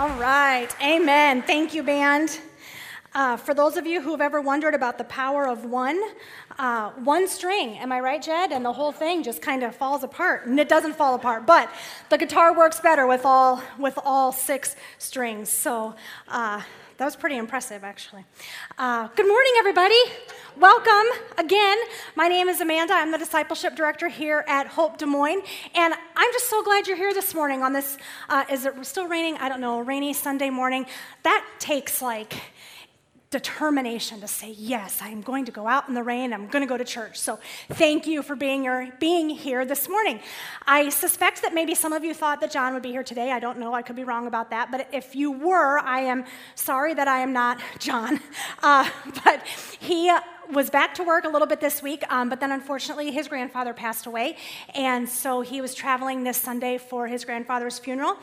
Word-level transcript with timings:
All 0.00 0.08
right. 0.18 0.74
Amen. 0.82 1.42
Thank 1.42 1.74
you, 1.74 1.82
band. 1.82 2.40
Uh, 3.14 3.36
for 3.36 3.52
those 3.52 3.76
of 3.76 3.84
you 3.86 4.00
who 4.00 4.12
have 4.12 4.22
ever 4.22 4.40
wondered 4.40 4.74
about 4.74 4.96
the 4.96 5.04
power 5.04 5.46
of 5.46 5.66
one, 5.66 6.00
uh, 6.58 6.88
one 6.92 7.28
string, 7.28 7.76
am 7.76 7.92
I 7.92 8.00
right, 8.00 8.22
Jed? 8.22 8.50
And 8.50 8.64
the 8.64 8.72
whole 8.72 8.92
thing 8.92 9.22
just 9.22 9.42
kind 9.42 9.62
of 9.62 9.76
falls 9.76 10.02
apart. 10.02 10.46
And 10.46 10.58
it 10.58 10.70
doesn't 10.70 10.96
fall 10.96 11.14
apart, 11.16 11.44
but 11.44 11.68
the 12.08 12.16
guitar 12.16 12.56
works 12.56 12.80
better 12.80 13.06
with 13.06 13.26
all, 13.26 13.62
with 13.78 13.98
all 14.02 14.32
six 14.32 14.74
strings. 14.96 15.50
So 15.50 15.94
uh, 16.28 16.62
that 17.00 17.06
was 17.06 17.16
pretty 17.16 17.38
impressive, 17.38 17.82
actually. 17.82 18.26
Uh, 18.76 19.08
good 19.16 19.26
morning, 19.26 19.52
everybody. 19.58 19.96
Welcome 20.58 21.06
again. 21.38 21.78
My 22.14 22.28
name 22.28 22.50
is 22.50 22.60
Amanda. 22.60 22.92
I'm 22.92 23.10
the 23.10 23.16
discipleship 23.16 23.74
director 23.74 24.08
here 24.08 24.44
at 24.46 24.66
Hope 24.66 24.98
Des 24.98 25.06
Moines. 25.06 25.40
And 25.74 25.94
I'm 25.94 26.32
just 26.34 26.50
so 26.50 26.62
glad 26.62 26.86
you're 26.86 26.98
here 26.98 27.14
this 27.14 27.34
morning 27.34 27.62
on 27.62 27.72
this, 27.72 27.96
uh, 28.28 28.44
is 28.50 28.66
it 28.66 28.74
still 28.84 29.08
raining? 29.08 29.38
I 29.38 29.48
don't 29.48 29.62
know, 29.62 29.80
rainy 29.80 30.12
Sunday 30.12 30.50
morning. 30.50 30.84
That 31.22 31.42
takes 31.58 32.02
like, 32.02 32.34
determination 33.30 34.20
to 34.20 34.26
say, 34.26 34.50
Yes, 34.58 34.98
I'm 35.00 35.20
going 35.20 35.44
to 35.44 35.52
go 35.52 35.68
out 35.68 35.88
in 35.88 35.94
the 35.94 36.02
rain, 36.02 36.32
I'm 36.32 36.48
going 36.48 36.62
to 36.62 36.68
go 36.68 36.76
to 36.76 36.84
church. 36.84 37.16
So 37.16 37.38
thank 37.68 38.04
you 38.04 38.22
for 38.22 38.34
being, 38.34 38.64
your, 38.64 38.88
being 38.98 39.30
here 39.30 39.64
this 39.64 39.88
morning. 39.88 40.18
I 40.66 40.88
suspect 40.88 41.42
that 41.42 41.54
maybe 41.54 41.76
some 41.76 41.92
of 41.92 42.02
you 42.02 42.12
thought 42.12 42.40
that 42.40 42.50
John 42.50 42.74
would 42.74 42.82
be 42.82 42.90
here 42.90 43.04
today. 43.04 43.30
I 43.30 43.38
don't 43.38 43.58
know, 43.58 43.72
I 43.72 43.82
could 43.82 43.94
be 43.94 44.02
wrong 44.02 44.26
about 44.26 44.50
that. 44.50 44.72
But 44.72 44.88
if 44.92 45.14
you 45.14 45.30
were, 45.30 45.78
I 45.78 46.00
am 46.00 46.24
sorry 46.56 46.92
that 46.94 47.06
I 47.06 47.20
am 47.20 47.32
not 47.32 47.58
John. 47.78 48.20
Uh, 48.62 48.88
but 49.24 49.46
he 49.46 50.12
was 50.52 50.70
back 50.70 50.94
to 50.94 51.04
work 51.04 51.24
a 51.24 51.28
little 51.28 51.46
bit 51.46 51.60
this 51.60 51.82
week, 51.82 52.02
um, 52.12 52.28
but 52.28 52.40
then 52.40 52.50
unfortunately 52.50 53.10
his 53.10 53.28
grandfather 53.28 53.72
passed 53.72 54.06
away. 54.06 54.36
And 54.74 55.08
so 55.08 55.40
he 55.40 55.60
was 55.60 55.74
traveling 55.74 56.24
this 56.24 56.36
Sunday 56.36 56.78
for 56.78 57.06
his 57.06 57.24
grandfather's 57.24 57.78
funeral. 57.78 58.16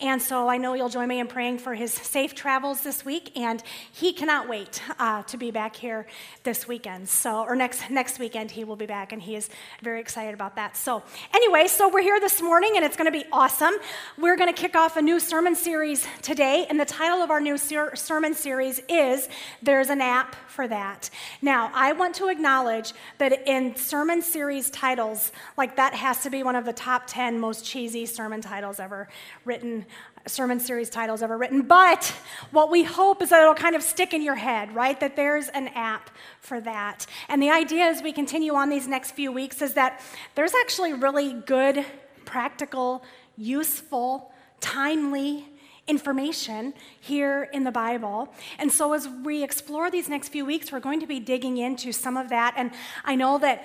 And 0.00 0.20
so 0.20 0.48
I 0.48 0.56
know 0.56 0.74
you'll 0.74 0.88
join 0.88 1.08
me 1.08 1.20
in 1.20 1.26
praying 1.26 1.58
for 1.58 1.74
his 1.74 1.92
safe 1.92 2.34
travels 2.34 2.82
this 2.82 3.04
week. 3.04 3.36
And 3.36 3.62
he 3.92 4.12
cannot 4.12 4.48
wait 4.48 4.82
uh, 4.98 5.22
to 5.24 5.36
be 5.36 5.50
back 5.50 5.76
here 5.76 6.06
this 6.42 6.66
weekend. 6.66 7.08
So, 7.08 7.42
or 7.42 7.54
next, 7.54 7.90
next 7.90 8.18
weekend 8.18 8.50
he 8.50 8.64
will 8.64 8.76
be 8.76 8.86
back, 8.86 9.12
and 9.12 9.20
he 9.20 9.36
is 9.36 9.50
very 9.82 10.00
excited 10.00 10.34
about 10.34 10.56
that. 10.56 10.76
So, 10.76 11.02
anyway, 11.34 11.66
so 11.66 11.88
we're 11.88 12.02
here 12.02 12.20
this 12.20 12.40
morning, 12.40 12.72
and 12.76 12.84
it's 12.84 12.96
going 12.96 13.12
to 13.12 13.18
be 13.18 13.24
awesome. 13.32 13.74
We're 14.18 14.36
going 14.36 14.52
to 14.52 14.58
kick 14.58 14.76
off 14.76 14.96
a 14.96 15.02
new 15.02 15.20
sermon 15.20 15.54
series 15.54 16.06
today, 16.22 16.66
and 16.68 16.80
the 16.80 16.84
title 16.84 17.18
of 17.18 17.30
our 17.30 17.40
new 17.40 17.58
ser- 17.58 17.94
sermon 17.96 18.34
series 18.34 18.80
is 18.88 19.28
There's 19.62 19.90
an 19.90 20.00
App 20.00 20.36
for 20.48 20.66
That. 20.66 21.10
Now, 21.42 21.70
I 21.74 21.92
want 21.92 22.14
to 22.16 22.28
acknowledge 22.28 22.92
that 23.18 23.46
in 23.46 23.74
sermon 23.74 24.22
series 24.22 24.70
titles, 24.70 25.32
like 25.56 25.76
that 25.76 25.94
has 25.94 26.22
to 26.22 26.30
be 26.30 26.42
one 26.42 26.56
of 26.56 26.64
the 26.64 26.72
top 26.72 27.04
10 27.06 27.40
most 27.40 27.64
cheesy 27.64 28.06
sermon 28.06 28.40
titles 28.40 28.78
ever 28.78 29.08
written, 29.44 29.84
sermon 30.26 30.60
series 30.60 30.88
titles 30.88 31.22
ever 31.22 31.36
written. 31.36 31.62
But 31.62 32.06
what 32.52 32.70
we 32.70 32.84
hope 32.84 33.20
is 33.22 33.30
that 33.30 33.42
it'll 33.42 33.54
kind 33.54 33.74
of 33.74 33.82
stick 33.82 34.14
in 34.14 34.22
your 34.22 34.36
head, 34.36 34.74
right? 34.74 34.98
That 35.00 35.16
there's 35.16 35.48
an 35.48 35.68
app 35.68 36.10
for 36.40 36.60
that. 36.60 37.06
And 37.28 37.42
the 37.42 37.50
idea 37.50 37.84
as 37.84 38.02
we 38.02 38.12
continue 38.12 38.54
on 38.54 38.68
these 38.68 38.86
next 38.86 39.10
few 39.10 39.32
weeks 39.32 39.60
is 39.60 39.74
that 39.74 40.00
there's 40.36 40.54
actually 40.54 40.92
really 40.92 41.32
good, 41.32 41.84
practical, 42.24 43.04
useful, 43.36 44.32
timely, 44.60 45.48
information 45.86 46.72
here 47.00 47.48
in 47.52 47.64
the 47.64 47.72
Bible. 47.72 48.32
And 48.58 48.72
so, 48.72 48.92
as 48.92 49.08
we 49.08 49.42
explore 49.42 49.90
these 49.90 50.08
next 50.08 50.28
few 50.28 50.44
weeks, 50.44 50.72
we're 50.72 50.80
going 50.80 51.00
to 51.00 51.06
be 51.06 51.20
digging 51.20 51.58
into 51.58 51.92
some 51.92 52.16
of 52.16 52.28
that. 52.30 52.54
And 52.56 52.70
I 53.04 53.16
know 53.16 53.38
that 53.38 53.64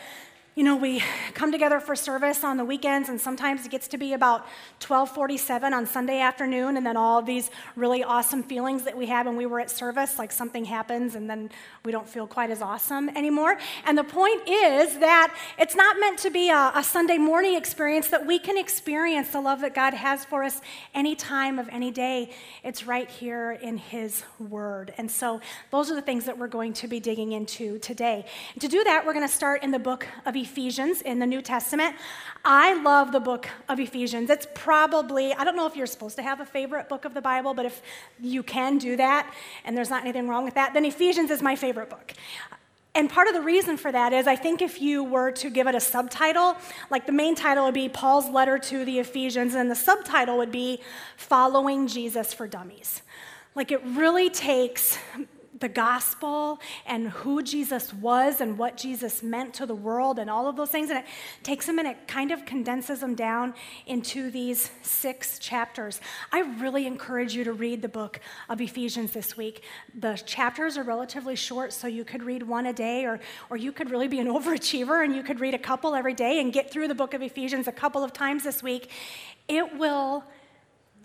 you 0.60 0.66
know, 0.66 0.76
we 0.76 1.02
come 1.36 1.54
together 1.54 1.80
for 1.80 1.96
service 1.96 2.44
on 2.44 2.58
the 2.58 2.66
weekends, 2.66 3.08
and 3.08 3.22
sometimes 3.22 3.66
it 3.66 3.72
gets 3.72 3.88
to 3.88 3.98
be 3.98 4.12
about 4.12 4.42
1247 4.86 5.74
on 5.74 5.86
Sunday 5.86 6.20
afternoon, 6.20 6.76
and 6.76 6.86
then 6.86 6.98
all 6.98 7.22
these 7.22 7.50
really 7.78 8.04
awesome 8.04 8.44
feelings 8.44 8.84
that 8.84 8.98
we 8.98 9.06
have 9.06 9.26
when 9.26 9.38
we 9.38 9.46
were 9.46 9.62
at 9.62 9.72
service, 9.72 10.20
like 10.20 10.34
something 10.34 10.66
happens, 10.66 11.16
and 11.16 11.30
then 11.30 11.50
we 11.86 11.94
don't 11.94 12.10
feel 12.10 12.28
quite 12.28 12.50
as 12.50 12.62
awesome 12.62 13.08
anymore. 13.12 13.58
And 13.86 13.98
the 13.98 14.04
point 14.04 14.50
is 14.50 15.00
that 15.00 15.34
it's 15.58 15.76
not 15.76 15.98
meant 15.98 16.20
to 16.20 16.30
be 16.30 16.50
a, 16.50 16.74
a 16.76 16.84
Sunday 16.84 17.18
morning 17.18 17.56
experience, 17.56 18.10
that 18.10 18.26
we 18.26 18.38
can 18.38 18.58
experience 18.58 19.30
the 19.30 19.40
love 19.40 19.62
that 19.62 19.74
God 19.74 19.94
has 19.94 20.26
for 20.26 20.44
us 20.44 20.60
any 20.94 21.16
time 21.16 21.58
of 21.58 21.70
any 21.70 21.90
day. 21.90 22.34
It's 22.66 22.86
right 22.86 23.10
here 23.10 23.54
in 23.62 23.78
His 23.78 24.24
Word. 24.40 24.94
And 24.98 25.10
so 25.10 25.40
those 25.72 25.90
are 25.90 25.96
the 25.96 26.02
things 26.02 26.26
that 26.26 26.38
we're 26.38 26.48
going 26.50 26.74
to 26.74 26.90
be 26.90 27.00
digging 27.00 27.32
into 27.32 27.80
today. 27.80 28.26
And 28.56 28.62
to 28.62 28.68
do 28.68 28.84
that, 28.84 29.06
we're 29.06 29.14
going 29.14 29.26
to 29.26 29.34
start 29.34 29.64
in 29.64 29.72
the 29.72 29.80
book 29.80 30.06
of 30.26 30.36
Ephesians. 30.36 30.49
Ephesians 30.50 31.02
in 31.04 31.20
the 31.20 31.28
New 31.28 31.42
Testament. 31.42 31.96
I 32.44 32.82
love 32.82 33.12
the 33.12 33.20
book 33.20 33.48
of 33.68 33.80
Ephesians. 33.80 34.32
It's 34.32 34.48
probably, 34.56 35.32
I 35.34 35.44
don't 35.44 35.56
know 35.56 35.68
if 35.68 35.76
you're 35.76 35.86
supposed 35.86 36.16
to 36.16 36.24
have 36.24 36.40
a 36.40 36.46
favorite 36.46 36.90
book 36.90 37.06
of 37.06 37.14
the 37.14 37.22
Bible, 37.22 37.54
but 37.54 37.66
if 37.66 37.82
you 38.20 38.42
can 38.42 38.80
do 38.80 38.96
that, 38.98 39.32
and 39.64 39.78
there's 39.78 39.92
not 39.92 40.02
anything 40.02 40.28
wrong 40.28 40.44
with 40.44 40.56
that, 40.56 40.74
then 40.74 40.86
Ephesians 40.86 41.30
is 41.30 41.44
my 41.44 41.56
favorite 41.56 41.90
book. 41.90 42.14
And 42.96 43.10
part 43.10 43.28
of 43.28 43.36
the 43.36 43.42
reason 43.42 43.78
for 43.78 43.92
that 43.92 44.12
is 44.12 44.26
I 44.26 44.36
think 44.36 44.64
if 44.64 44.82
you 44.82 45.04
were 45.04 45.32
to 45.34 45.52
give 45.52 45.68
it 45.68 45.76
a 45.76 45.80
subtitle, 45.80 46.58
like 46.90 47.06
the 47.06 47.12
main 47.12 47.36
title 47.36 47.66
would 47.66 47.76
be 47.76 47.88
Paul's 47.88 48.28
letter 48.30 48.58
to 48.58 48.84
the 48.84 48.98
Ephesians, 48.98 49.54
and 49.54 49.70
the 49.70 49.76
subtitle 49.76 50.38
would 50.40 50.52
be 50.52 50.82
Following 51.16 51.88
Jesus 51.88 52.34
for 52.34 52.48
Dummies. 52.48 53.04
Like 53.54 53.72
it 53.72 53.82
really 53.86 54.32
takes 54.32 54.98
the 55.58 55.70
gospel 55.70 56.60
and 56.86 57.10
who 57.10 57.42
Jesus 57.42 57.94
was 57.94 58.42
and 58.42 58.58
what 58.58 58.78
Jesus 58.78 59.24
meant 59.24 59.54
to 59.56 59.66
the 59.66 59.76
world 59.76 60.20
and 60.20 60.30
all 60.30 60.48
of 60.48 60.56
those 60.56 60.70
things. 60.70 60.90
And 60.90 61.00
it 61.00 61.06
takes 61.44 61.66
them 61.66 61.80
and 61.80 61.88
it 61.88 62.08
kind 62.08 62.32
of 62.32 62.46
condenses 62.46 63.00
them 63.00 63.16
down 63.16 63.54
into 63.88 64.32
these 64.32 64.72
six 64.82 65.40
chapters. 65.40 66.02
I 66.32 66.42
really 66.60 66.86
encourage 66.86 67.34
you 67.34 67.44
to 67.44 67.54
read 67.54 67.82
the 67.82 67.90
book 67.90 68.20
of 68.48 68.62
Ephesians 68.62 69.12
this 69.12 69.36
week. 69.36 69.64
The 69.98 70.16
chapters 70.26 70.78
are 70.78 70.84
relatively 70.84 71.36
short, 71.36 71.74
so 71.74 71.88
you 71.88 72.06
could 72.06 72.24
read 72.24 72.44
one 72.44 72.68
a 72.68 72.74
day, 72.74 73.06
or, 73.06 73.20
or 73.50 73.58
you 73.58 73.72
could 73.72 73.90
really 73.90 74.08
be 74.08 74.20
an 74.20 74.28
overachiever 74.40 75.04
and 75.04 75.16
you 75.16 75.24
could 75.24 75.40
read 75.40 75.54
a 75.54 75.60
couple 75.60 75.96
every 75.96 76.14
day 76.14 76.40
and 76.40 76.54
get 76.54 76.72
through 76.72 76.88
the 76.88 76.96
book 76.96 77.14
of 77.14 77.22
Ephesians 77.22 77.68
a 77.68 77.72
couple 77.72 78.04
of 78.04 78.14
times 78.14 78.44
this 78.44 78.62
week. 78.62 78.90
It 79.48 79.78
will 79.78 80.24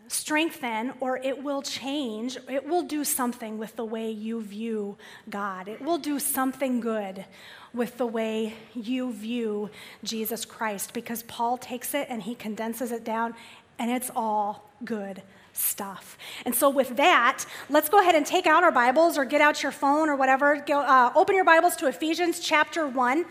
strengthen 0.09 0.93
or 1.01 1.19
it 1.19 1.43
will 1.43 1.63
change, 1.63 2.37
it 2.49 2.67
will 2.67 2.83
do 2.83 3.05
something 3.05 3.59
with 3.59 3.77
the 3.77 3.85
way 3.85 4.11
you 4.11 4.43
view 4.43 4.97
God. 5.29 5.69
It 5.69 5.81
will 5.81 5.99
do 5.99 6.19
something 6.19 6.81
good 6.81 7.25
with 7.73 7.99
the 7.99 8.07
way 8.07 8.55
you 8.75 9.13
view 9.13 9.71
Jesus 10.03 10.45
Christ 10.45 10.93
because 10.93 11.23
Paul 11.25 11.59
takes 11.59 11.95
it 11.95 12.07
and 12.11 12.23
he 12.23 12.35
condenses 12.35 12.93
it 12.93 13.05
down 13.05 13.35
and 13.79 13.91
it's 13.91 14.11
all 14.15 14.71
good 14.85 15.23
stuff. 15.53 16.19
And 16.45 16.55
so, 16.55 16.69
with 16.69 16.97
that, 16.97 17.45
let's 17.69 17.89
go 17.89 18.01
ahead 18.01 18.15
and 18.15 18.27
take 18.27 18.47
out 18.47 18.63
our 18.63 18.73
Bibles 18.73 19.17
or 19.17 19.25
get 19.25 19.41
out 19.41 19.63
your 19.63 19.73
phone 19.73 20.09
or 20.09 20.17
whatever. 20.17 20.63
Go, 20.67 20.81
uh, 20.81 21.13
open 21.15 21.35
your 21.35 21.45
Bibles 21.45 21.77
to 21.77 21.89
Ephesians 21.89 22.41
chapter 22.41 22.87
1. 22.87 23.25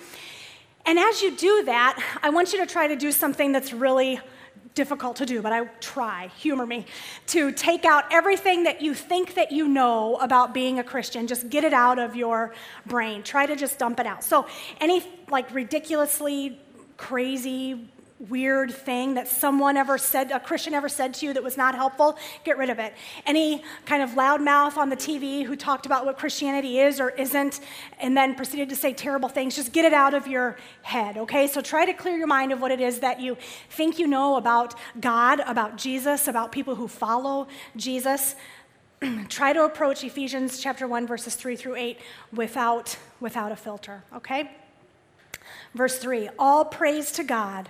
And 0.85 0.99
as 0.99 1.21
you 1.21 1.35
do 1.35 1.63
that, 1.65 2.01
I 2.21 2.29
want 2.29 2.51
you 2.51 2.59
to 2.59 2.65
try 2.65 2.87
to 2.87 2.95
do 2.95 3.11
something 3.11 3.51
that's 3.51 3.71
really 3.71 4.19
difficult 4.75 5.17
to 5.17 5.25
do, 5.25 5.41
but 5.41 5.53
I 5.53 5.65
try, 5.79 6.27
humor 6.37 6.65
me, 6.65 6.85
to 7.27 7.51
take 7.51 7.85
out 7.85 8.05
everything 8.11 8.63
that 8.63 8.81
you 8.81 8.93
think 8.93 9.35
that 9.35 9.51
you 9.51 9.67
know 9.67 10.15
about 10.15 10.53
being 10.53 10.79
a 10.79 10.83
Christian. 10.83 11.27
Just 11.27 11.49
get 11.49 11.63
it 11.63 11.73
out 11.73 11.99
of 11.99 12.15
your 12.15 12.53
brain. 12.85 13.23
Try 13.23 13.45
to 13.45 13.55
just 13.55 13.77
dump 13.79 13.99
it 13.99 14.07
out. 14.07 14.23
So, 14.23 14.47
any 14.79 15.03
like 15.29 15.53
ridiculously 15.53 16.59
crazy 16.97 17.89
weird 18.29 18.71
thing 18.71 19.15
that 19.15 19.27
someone 19.27 19.75
ever 19.77 19.97
said, 19.97 20.31
a 20.31 20.39
Christian 20.39 20.73
ever 20.73 20.87
said 20.87 21.13
to 21.15 21.25
you 21.25 21.33
that 21.33 21.43
was 21.43 21.57
not 21.57 21.75
helpful, 21.75 22.17
get 22.43 22.57
rid 22.57 22.69
of 22.69 22.79
it. 22.79 22.93
Any 23.25 23.63
kind 23.85 24.01
of 24.01 24.11
loudmouth 24.11 24.77
on 24.77 24.89
the 24.89 24.95
TV 24.95 25.43
who 25.43 25.55
talked 25.55 25.85
about 25.85 26.05
what 26.05 26.17
Christianity 26.17 26.79
is 26.79 26.99
or 26.99 27.09
isn't, 27.09 27.59
and 27.99 28.15
then 28.15 28.35
proceeded 28.35 28.69
to 28.69 28.75
say 28.75 28.93
terrible 28.93 29.29
things, 29.29 29.55
just 29.55 29.73
get 29.73 29.85
it 29.85 29.93
out 29.93 30.13
of 30.13 30.27
your 30.27 30.57
head, 30.83 31.17
okay? 31.17 31.47
So 31.47 31.61
try 31.61 31.85
to 31.85 31.93
clear 31.93 32.17
your 32.17 32.27
mind 32.27 32.51
of 32.51 32.61
what 32.61 32.71
it 32.71 32.79
is 32.79 32.99
that 32.99 33.19
you 33.19 33.37
think 33.69 33.99
you 33.99 34.07
know 34.07 34.37
about 34.37 34.75
God, 34.99 35.41
about 35.41 35.77
Jesus, 35.77 36.27
about 36.27 36.51
people 36.51 36.75
who 36.75 36.87
follow 36.87 37.47
Jesus. 37.75 38.35
try 39.29 39.51
to 39.53 39.65
approach 39.65 40.03
Ephesians 40.03 40.59
chapter 40.59 40.87
1, 40.87 41.07
verses 41.07 41.35
3 41.35 41.55
through 41.55 41.75
8 41.75 41.99
without, 42.31 42.97
without 43.19 43.51
a 43.51 43.55
filter, 43.55 44.03
okay? 44.15 44.51
Verse 45.73 45.97
3 45.99 46.29
All 46.39 46.63
praise 46.63 47.11
to 47.13 47.23
God 47.23 47.69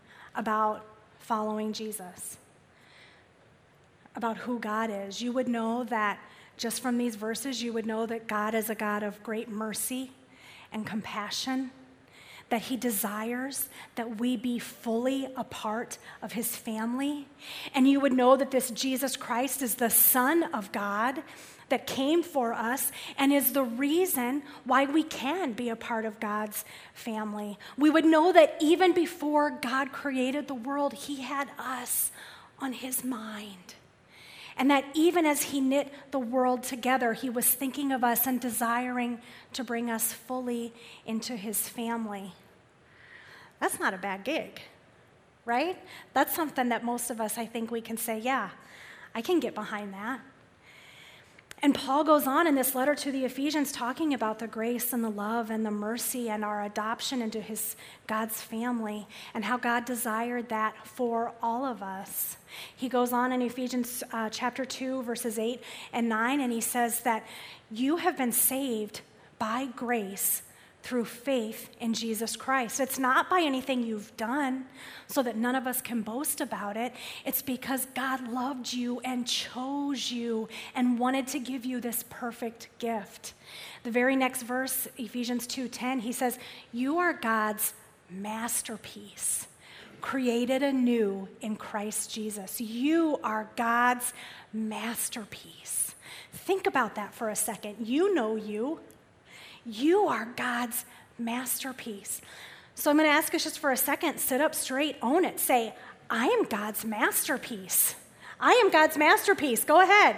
about 0.35 0.85
following 1.19 1.73
Jesus 1.73 2.37
about 4.15 4.37
who 4.37 4.59
God 4.59 4.89
is. 4.91 5.21
You 5.21 5.31
would 5.31 5.47
know 5.47 5.83
that 5.85 6.19
just 6.57 6.81
from 6.81 6.97
these 6.97 7.15
verses, 7.15 7.63
you 7.63 7.73
would 7.73 7.85
know 7.85 8.05
that 8.05 8.27
God 8.27 8.53
is 8.53 8.69
a 8.69 8.75
God 8.75 9.03
of 9.03 9.21
great 9.23 9.49
mercy 9.49 10.11
and 10.71 10.85
compassion, 10.85 11.71
that 12.49 12.63
He 12.63 12.77
desires 12.77 13.69
that 13.95 14.19
we 14.19 14.37
be 14.37 14.59
fully 14.59 15.27
a 15.35 15.43
part 15.43 15.97
of 16.21 16.33
His 16.33 16.55
family. 16.55 17.27
And 17.73 17.87
you 17.87 17.99
would 17.99 18.13
know 18.13 18.35
that 18.35 18.51
this 18.51 18.69
Jesus 18.71 19.15
Christ 19.15 19.61
is 19.61 19.75
the 19.75 19.89
Son 19.89 20.43
of 20.53 20.71
God 20.71 21.23
that 21.71 21.87
came 21.87 22.21
for 22.21 22.53
us 22.53 22.91
and 23.17 23.33
is 23.33 23.51
the 23.51 23.63
reason 23.63 24.43
why 24.63 24.85
we 24.85 25.03
can 25.03 25.53
be 25.53 25.69
a 25.69 25.75
part 25.75 26.05
of 26.05 26.19
God's 26.19 26.63
family. 26.93 27.57
We 27.77 27.89
would 27.89 28.05
know 28.05 28.31
that 28.31 28.55
even 28.61 28.93
before 28.93 29.49
God 29.49 29.91
created 29.91 30.47
the 30.47 30.53
world, 30.53 30.93
He 30.93 31.21
had 31.21 31.49
us 31.57 32.11
on 32.59 32.73
His 32.73 33.03
mind. 33.03 33.75
And 34.57 34.69
that 34.69 34.85
even 34.93 35.25
as 35.25 35.41
he 35.43 35.61
knit 35.61 35.91
the 36.11 36.19
world 36.19 36.61
together, 36.61 37.13
he 37.13 37.29
was 37.29 37.47
thinking 37.47 37.91
of 37.91 38.03
us 38.03 38.27
and 38.27 38.39
desiring 38.39 39.19
to 39.53 39.63
bring 39.63 39.89
us 39.89 40.13
fully 40.13 40.73
into 41.05 41.35
his 41.35 41.67
family. 41.67 42.33
That's 43.59 43.79
not 43.79 43.93
a 43.93 43.97
bad 43.97 44.23
gig, 44.23 44.61
right? 45.45 45.79
That's 46.13 46.35
something 46.35 46.69
that 46.69 46.83
most 46.83 47.09
of 47.09 47.21
us, 47.21 47.37
I 47.37 47.45
think, 47.45 47.71
we 47.71 47.81
can 47.81 47.97
say, 47.97 48.19
yeah, 48.19 48.49
I 49.15 49.21
can 49.21 49.39
get 49.39 49.55
behind 49.55 49.93
that. 49.93 50.19
And 51.63 51.75
Paul 51.75 52.03
goes 52.03 52.25
on 52.25 52.47
in 52.47 52.55
this 52.55 52.73
letter 52.73 52.95
to 52.95 53.11
the 53.11 53.23
Ephesians 53.23 53.71
talking 53.71 54.15
about 54.15 54.39
the 54.39 54.47
grace 54.47 54.93
and 54.93 55.03
the 55.03 55.11
love 55.11 55.51
and 55.51 55.63
the 55.63 55.69
mercy 55.71 56.27
and 56.27 56.43
our 56.43 56.63
adoption 56.63 57.21
into 57.21 57.39
his 57.39 57.75
God's 58.07 58.41
family 58.41 59.05
and 59.35 59.45
how 59.45 59.57
God 59.57 59.85
desired 59.85 60.49
that 60.49 60.75
for 60.87 61.33
all 61.39 61.63
of 61.63 61.83
us. 61.83 62.37
He 62.75 62.89
goes 62.89 63.13
on 63.13 63.31
in 63.31 63.43
Ephesians 63.43 64.03
uh, 64.11 64.29
chapter 64.29 64.65
2 64.65 65.03
verses 65.03 65.37
8 65.37 65.61
and 65.93 66.09
9 66.09 66.41
and 66.41 66.51
he 66.51 66.61
says 66.61 67.01
that 67.01 67.27
you 67.69 67.97
have 67.97 68.17
been 68.17 68.31
saved 68.31 69.01
by 69.37 69.67
grace 69.75 70.41
through 70.83 71.05
faith 71.05 71.69
in 71.79 71.93
Jesus 71.93 72.35
Christ. 72.35 72.79
It's 72.79 72.97
not 72.97 73.29
by 73.29 73.41
anything 73.41 73.83
you've 73.83 74.15
done 74.17 74.65
so 75.07 75.21
that 75.23 75.37
none 75.37 75.55
of 75.55 75.67
us 75.67 75.81
can 75.81 76.01
boast 76.01 76.41
about 76.41 76.75
it. 76.75 76.93
It's 77.25 77.41
because 77.41 77.85
God 77.93 78.27
loved 78.27 78.73
you 78.73 78.99
and 79.01 79.27
chose 79.27 80.11
you 80.11 80.49
and 80.75 80.97
wanted 80.97 81.27
to 81.27 81.39
give 81.39 81.65
you 81.65 81.79
this 81.79 82.03
perfect 82.09 82.69
gift. 82.79 83.33
The 83.83 83.91
very 83.91 84.15
next 84.15 84.43
verse, 84.43 84.87
Ephesians 84.97 85.45
2:10, 85.47 85.99
he 85.99 86.11
says, 86.11 86.39
"You 86.71 86.97
are 86.97 87.13
God's 87.13 87.73
masterpiece." 88.09 89.47
Created 90.01 90.63
anew 90.63 91.27
in 91.41 91.55
Christ 91.55 92.11
Jesus. 92.11 92.59
You 92.59 93.19
are 93.23 93.51
God's 93.55 94.13
masterpiece. 94.51 95.93
Think 96.33 96.65
about 96.65 96.95
that 96.95 97.13
for 97.13 97.29
a 97.29 97.35
second. 97.35 97.85
You 97.85 98.13
know 98.15 98.35
you. 98.35 98.79
You 99.65 100.07
are 100.07 100.25
God's 100.35 100.85
masterpiece. 101.17 102.21
So 102.75 102.89
I'm 102.89 102.97
going 102.97 103.07
to 103.07 103.13
ask 103.13 103.33
us 103.35 103.43
just 103.43 103.59
for 103.59 103.71
a 103.71 103.77
second 103.77 104.19
sit 104.19 104.41
up 104.41 104.55
straight, 104.55 104.97
own 105.01 105.25
it. 105.25 105.39
Say, 105.39 105.73
I 106.09 106.27
am 106.27 106.45
God's 106.45 106.83
masterpiece. 106.83 107.95
I 108.39 108.53
am 108.53 108.71
God's 108.71 108.97
masterpiece. 108.97 109.63
Go 109.63 109.81
ahead. 109.81 110.15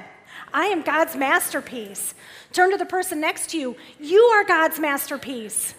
I 0.54 0.66
am 0.68 0.82
God's 0.82 1.16
masterpiece. 1.16 2.14
Turn 2.52 2.72
to 2.72 2.78
the 2.78 2.86
person 2.86 3.20
next 3.20 3.50
to 3.52 3.58
you. 3.58 3.76
You 4.00 4.22
are 4.22 4.46
God's 4.46 4.80
masterpiece. 4.80 5.74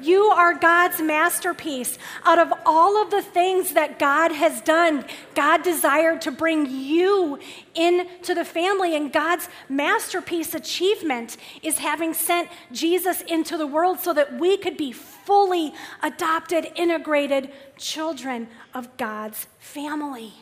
You 0.00 0.24
are 0.24 0.54
God's 0.54 1.00
masterpiece. 1.00 1.98
Out 2.24 2.38
of 2.38 2.52
all 2.64 3.00
of 3.02 3.10
the 3.10 3.22
things 3.22 3.72
that 3.72 3.98
God 3.98 4.32
has 4.32 4.60
done, 4.60 5.04
God 5.34 5.62
desired 5.62 6.20
to 6.22 6.30
bring 6.30 6.66
you 6.70 7.38
into 7.74 8.34
the 8.34 8.44
family. 8.44 8.96
And 8.96 9.12
God's 9.12 9.48
masterpiece 9.68 10.54
achievement 10.54 11.36
is 11.62 11.78
having 11.78 12.14
sent 12.14 12.48
Jesus 12.72 13.22
into 13.22 13.56
the 13.56 13.66
world 13.66 14.00
so 14.00 14.12
that 14.14 14.38
we 14.38 14.56
could 14.56 14.76
be 14.76 14.92
fully 14.92 15.72
adopted, 16.02 16.68
integrated 16.76 17.50
children 17.76 18.48
of 18.74 18.96
God's 18.96 19.46
family. 19.58 20.32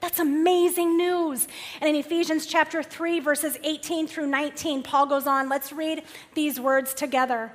That's 0.00 0.18
amazing 0.18 0.96
news. 0.96 1.48
And 1.80 1.88
in 1.88 1.96
Ephesians 1.96 2.46
chapter 2.46 2.82
3, 2.82 3.20
verses 3.20 3.58
18 3.64 4.06
through 4.06 4.26
19, 4.26 4.82
Paul 4.82 5.06
goes 5.06 5.26
on. 5.26 5.48
Let's 5.48 5.72
read 5.72 6.02
these 6.34 6.60
words 6.60 6.92
together. 6.92 7.52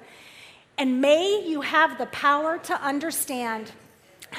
And 0.78 1.02
may 1.02 1.44
you 1.46 1.62
have 1.62 1.98
the 1.98 2.08
power 2.08 2.58
to 2.58 2.82
understand, 2.82 3.72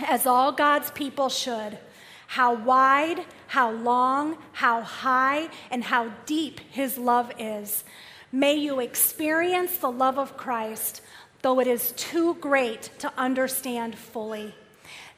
as 0.07 0.27
all 0.27 0.53
God's 0.53 0.91
people 0.91 1.29
should, 1.29 1.79
how 2.27 2.55
wide, 2.55 3.25
how 3.47 3.71
long, 3.71 4.39
how 4.53 4.81
high, 4.81 5.49
and 5.71 5.85
how 5.85 6.13
deep 6.27 6.61
His 6.71 6.97
love 6.99 7.31
is. 7.39 7.85
May 8.33 8.55
you 8.55 8.81
experience 8.81 9.77
the 9.77 9.93
love 9.93 10.19
of 10.19 10.37
Christ, 10.37 11.03
though 11.43 11.61
it 11.61 11.67
is 11.67 11.93
too 11.93 12.35
great 12.37 12.91
to 13.01 13.13
understand 13.19 13.99
fully. 13.99 14.55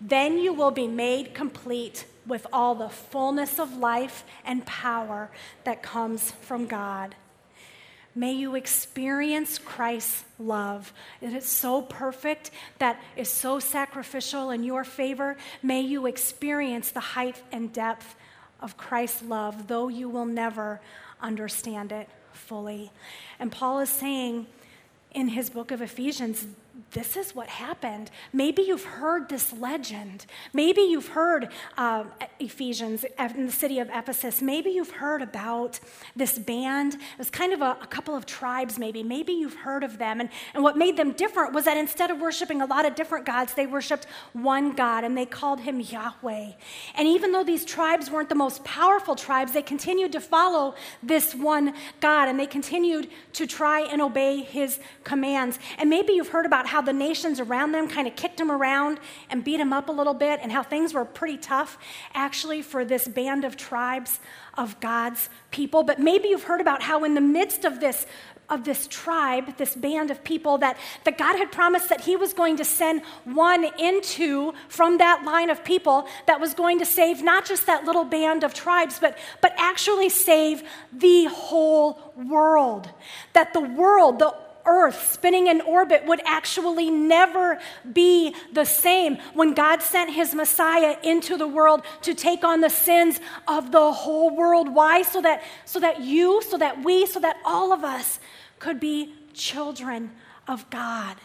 Then 0.00 0.38
you 0.38 0.52
will 0.52 0.72
be 0.72 0.88
made 0.88 1.34
complete 1.34 2.04
with 2.26 2.46
all 2.52 2.74
the 2.74 2.88
fullness 2.88 3.58
of 3.58 3.76
life 3.76 4.24
and 4.44 4.66
power 4.66 5.30
that 5.62 5.82
comes 5.82 6.32
from 6.32 6.66
God. 6.66 7.14
May 8.14 8.32
you 8.32 8.54
experience 8.54 9.58
Christ's 9.58 10.24
love. 10.38 10.92
It 11.20 11.32
is 11.32 11.46
so 11.46 11.82
perfect, 11.82 12.50
that 12.78 13.00
is 13.16 13.28
so 13.28 13.58
sacrificial 13.58 14.50
in 14.50 14.62
your 14.62 14.84
favor. 14.84 15.36
May 15.62 15.80
you 15.80 16.06
experience 16.06 16.90
the 16.90 17.00
height 17.00 17.42
and 17.50 17.72
depth 17.72 18.14
of 18.60 18.76
Christ's 18.76 19.22
love, 19.22 19.66
though 19.66 19.88
you 19.88 20.08
will 20.08 20.26
never 20.26 20.80
understand 21.20 21.90
it 21.90 22.08
fully. 22.32 22.92
And 23.38 23.50
Paul 23.50 23.80
is 23.80 23.90
saying 23.90 24.46
in 25.10 25.28
his 25.28 25.50
book 25.50 25.70
of 25.70 25.82
Ephesians, 25.82 26.46
this 26.94 27.16
is 27.16 27.34
what 27.34 27.48
happened. 27.48 28.10
Maybe 28.32 28.62
you've 28.62 28.84
heard 28.84 29.28
this 29.28 29.52
legend. 29.52 30.26
Maybe 30.52 30.82
you've 30.82 31.08
heard 31.08 31.48
uh, 31.76 32.04
Ephesians 32.38 33.04
in 33.18 33.46
the 33.46 33.52
city 33.52 33.80
of 33.80 33.90
Ephesus. 33.92 34.40
Maybe 34.40 34.70
you've 34.70 34.92
heard 34.92 35.20
about 35.20 35.80
this 36.14 36.38
band. 36.38 36.94
It 36.94 37.00
was 37.18 37.30
kind 37.30 37.52
of 37.52 37.60
a, 37.60 37.76
a, 37.82 37.86
couple 37.88 38.14
of 38.14 38.26
tribes, 38.26 38.78
maybe. 38.78 39.02
Maybe 39.02 39.32
you've 39.32 39.56
heard 39.56 39.82
of 39.82 39.98
them. 39.98 40.20
And, 40.20 40.28
and 40.54 40.62
what 40.62 40.78
made 40.78 40.96
them 40.96 41.12
different 41.12 41.52
was 41.52 41.64
that 41.64 41.76
instead 41.76 42.12
of 42.12 42.20
worshiping 42.20 42.62
a 42.62 42.66
lot 42.66 42.86
of 42.86 42.94
different 42.94 43.26
gods, 43.26 43.54
they 43.54 43.66
worshiped 43.66 44.06
one 44.32 44.72
God 44.72 45.02
and 45.02 45.18
they 45.18 45.26
called 45.26 45.60
him 45.60 45.80
Yahweh. 45.80 46.52
And 46.94 47.08
even 47.08 47.32
though 47.32 47.44
these 47.44 47.64
tribes 47.64 48.08
weren't 48.08 48.28
the 48.28 48.36
most 48.36 48.62
powerful 48.62 49.16
tribes, 49.16 49.52
they 49.52 49.62
continued 49.62 50.12
to 50.12 50.20
follow 50.20 50.76
this 51.02 51.34
one 51.34 51.74
God 52.00 52.28
and 52.28 52.38
they 52.38 52.46
continued 52.46 53.10
to 53.32 53.48
try 53.48 53.80
and 53.80 54.00
obey 54.00 54.42
his 54.42 54.78
commands. 55.02 55.58
And 55.78 55.90
maybe 55.90 56.12
you've 56.12 56.28
heard 56.28 56.46
about 56.46 56.68
how 56.68 56.83
the 56.84 56.92
nations 56.92 57.40
around 57.40 57.72
them 57.72 57.88
kind 57.88 58.06
of 58.06 58.14
kicked 58.16 58.38
them 58.38 58.50
around 58.50 59.00
and 59.30 59.42
beat 59.42 59.56
them 59.56 59.72
up 59.72 59.88
a 59.88 59.92
little 59.92 60.14
bit, 60.14 60.40
and 60.42 60.52
how 60.52 60.62
things 60.62 60.94
were 60.94 61.04
pretty 61.04 61.38
tough 61.38 61.78
actually 62.14 62.62
for 62.62 62.84
this 62.84 63.08
band 63.08 63.44
of 63.44 63.56
tribes 63.56 64.20
of 64.56 64.78
God's 64.80 65.28
people. 65.50 65.82
But 65.82 65.98
maybe 65.98 66.28
you've 66.28 66.44
heard 66.44 66.60
about 66.60 66.82
how, 66.82 67.04
in 67.04 67.14
the 67.14 67.20
midst 67.20 67.64
of 67.64 67.80
this 67.80 68.06
of 68.50 68.64
this 68.64 68.86
tribe, 68.88 69.56
this 69.56 69.74
band 69.74 70.10
of 70.10 70.22
people, 70.22 70.58
that, 70.58 70.76
that 71.04 71.16
God 71.16 71.36
had 71.36 71.50
promised 71.50 71.88
that 71.88 72.02
He 72.02 72.16
was 72.16 72.32
going 72.32 72.56
to 72.58 72.64
send 72.64 73.02
one 73.24 73.64
into 73.78 74.52
from 74.68 74.98
that 74.98 75.24
line 75.24 75.50
of 75.50 75.64
people 75.64 76.06
that 76.26 76.40
was 76.40 76.54
going 76.54 76.78
to 76.80 76.86
save 76.86 77.22
not 77.22 77.46
just 77.46 77.66
that 77.66 77.84
little 77.84 78.04
band 78.04 78.44
of 78.44 78.52
tribes, 78.52 78.98
but, 78.98 79.16
but 79.40 79.52
actually 79.56 80.08
save 80.08 80.62
the 80.92 81.24
whole 81.26 82.12
world. 82.16 82.90
That 83.32 83.52
the 83.52 83.60
world, 83.60 84.18
the 84.18 84.34
earth 84.66 85.12
spinning 85.12 85.46
in 85.46 85.60
orbit 85.60 86.06
would 86.06 86.20
actually 86.24 86.90
never 86.90 87.58
be 87.92 88.34
the 88.52 88.64
same 88.64 89.18
when 89.34 89.54
God 89.54 89.82
sent 89.82 90.12
his 90.12 90.34
Messiah 90.34 90.96
into 91.02 91.36
the 91.36 91.48
world 91.48 91.82
to 92.02 92.14
take 92.14 92.44
on 92.44 92.60
the 92.60 92.70
sins 92.70 93.20
of 93.46 93.72
the 93.72 93.92
whole 93.92 94.34
world. 94.34 94.74
Why? 94.74 95.02
So 95.02 95.20
that, 95.22 95.42
so 95.64 95.80
that 95.80 96.00
you, 96.00 96.42
so 96.42 96.58
that 96.58 96.82
we, 96.84 97.06
so 97.06 97.20
that 97.20 97.36
all 97.44 97.72
of 97.72 97.84
us 97.84 98.18
could 98.58 98.80
be 98.80 99.14
children 99.32 100.10
of 100.48 100.68
God. 100.70 101.16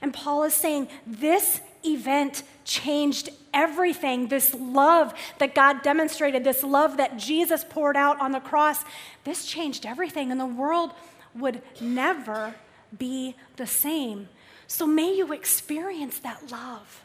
And 0.00 0.12
Paul 0.12 0.44
is 0.44 0.54
saying 0.54 0.88
this 1.06 1.60
event 1.84 2.42
changed 2.64 3.28
everything. 3.52 4.28
This 4.28 4.54
love 4.54 5.14
that 5.38 5.54
God 5.54 5.82
demonstrated, 5.82 6.44
this 6.44 6.62
love 6.62 6.96
that 6.96 7.16
Jesus 7.16 7.64
poured 7.68 7.96
out 7.96 8.20
on 8.20 8.32
the 8.32 8.40
cross, 8.40 8.84
this 9.24 9.46
changed 9.46 9.84
everything, 9.86 10.30
and 10.30 10.40
the 10.40 10.46
world 10.46 10.92
would 11.34 11.62
never 11.80 12.54
be 12.98 13.34
the 13.56 13.66
same. 13.66 14.28
So 14.66 14.86
may 14.86 15.14
you 15.14 15.32
experience 15.32 16.18
that 16.20 16.50
love. 16.50 17.02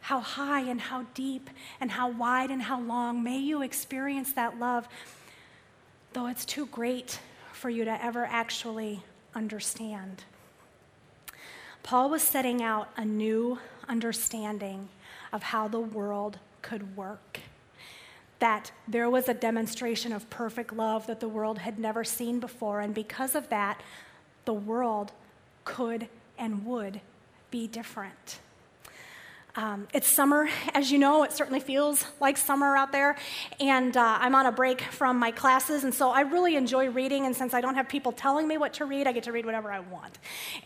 How 0.00 0.20
high 0.20 0.60
and 0.60 0.80
how 0.80 1.06
deep 1.14 1.48
and 1.80 1.90
how 1.90 2.10
wide 2.10 2.50
and 2.50 2.62
how 2.62 2.80
long. 2.80 3.22
May 3.22 3.38
you 3.38 3.62
experience 3.62 4.32
that 4.34 4.58
love, 4.58 4.86
though 6.12 6.26
it's 6.26 6.44
too 6.44 6.66
great 6.66 7.18
for 7.52 7.70
you 7.70 7.84
to 7.84 8.04
ever 8.04 8.26
actually 8.26 9.02
understand. 9.34 10.24
Paul 11.82 12.10
was 12.10 12.22
setting 12.22 12.62
out 12.62 12.88
a 12.96 13.04
new 13.04 13.58
understanding 13.88 14.88
of 15.32 15.42
how 15.42 15.68
the 15.68 15.80
world 15.80 16.38
could 16.62 16.96
work. 16.96 17.40
That 18.38 18.72
there 18.86 19.08
was 19.08 19.28
a 19.28 19.34
demonstration 19.34 20.12
of 20.12 20.28
perfect 20.28 20.72
love 20.72 21.06
that 21.06 21.20
the 21.20 21.28
world 21.28 21.58
had 21.58 21.78
never 21.78 22.04
seen 22.04 22.40
before, 22.40 22.80
and 22.80 22.94
because 22.94 23.34
of 23.34 23.48
that, 23.48 23.82
the 24.44 24.54
world 24.54 25.12
could 25.64 26.08
and 26.38 26.64
would 26.66 27.00
be 27.50 27.66
different. 27.66 28.40
Um, 29.56 29.86
it's 29.92 30.08
summer, 30.08 30.48
as 30.72 30.90
you 30.90 30.98
know, 30.98 31.22
it 31.22 31.32
certainly 31.32 31.60
feels 31.60 32.04
like 32.20 32.36
summer 32.36 32.76
out 32.76 32.90
there. 32.90 33.14
And 33.60 33.96
uh, 33.96 34.18
I'm 34.20 34.34
on 34.34 34.46
a 34.46 34.52
break 34.52 34.80
from 34.80 35.16
my 35.16 35.30
classes, 35.30 35.84
and 35.84 35.94
so 35.94 36.10
I 36.10 36.22
really 36.22 36.56
enjoy 36.56 36.88
reading. 36.88 37.24
And 37.24 37.36
since 37.36 37.54
I 37.54 37.60
don't 37.60 37.76
have 37.76 37.88
people 37.88 38.10
telling 38.10 38.48
me 38.48 38.58
what 38.58 38.72
to 38.74 38.84
read, 38.84 39.06
I 39.06 39.12
get 39.12 39.22
to 39.24 39.32
read 39.32 39.46
whatever 39.46 39.70
I 39.70 39.78
want. 39.78 40.18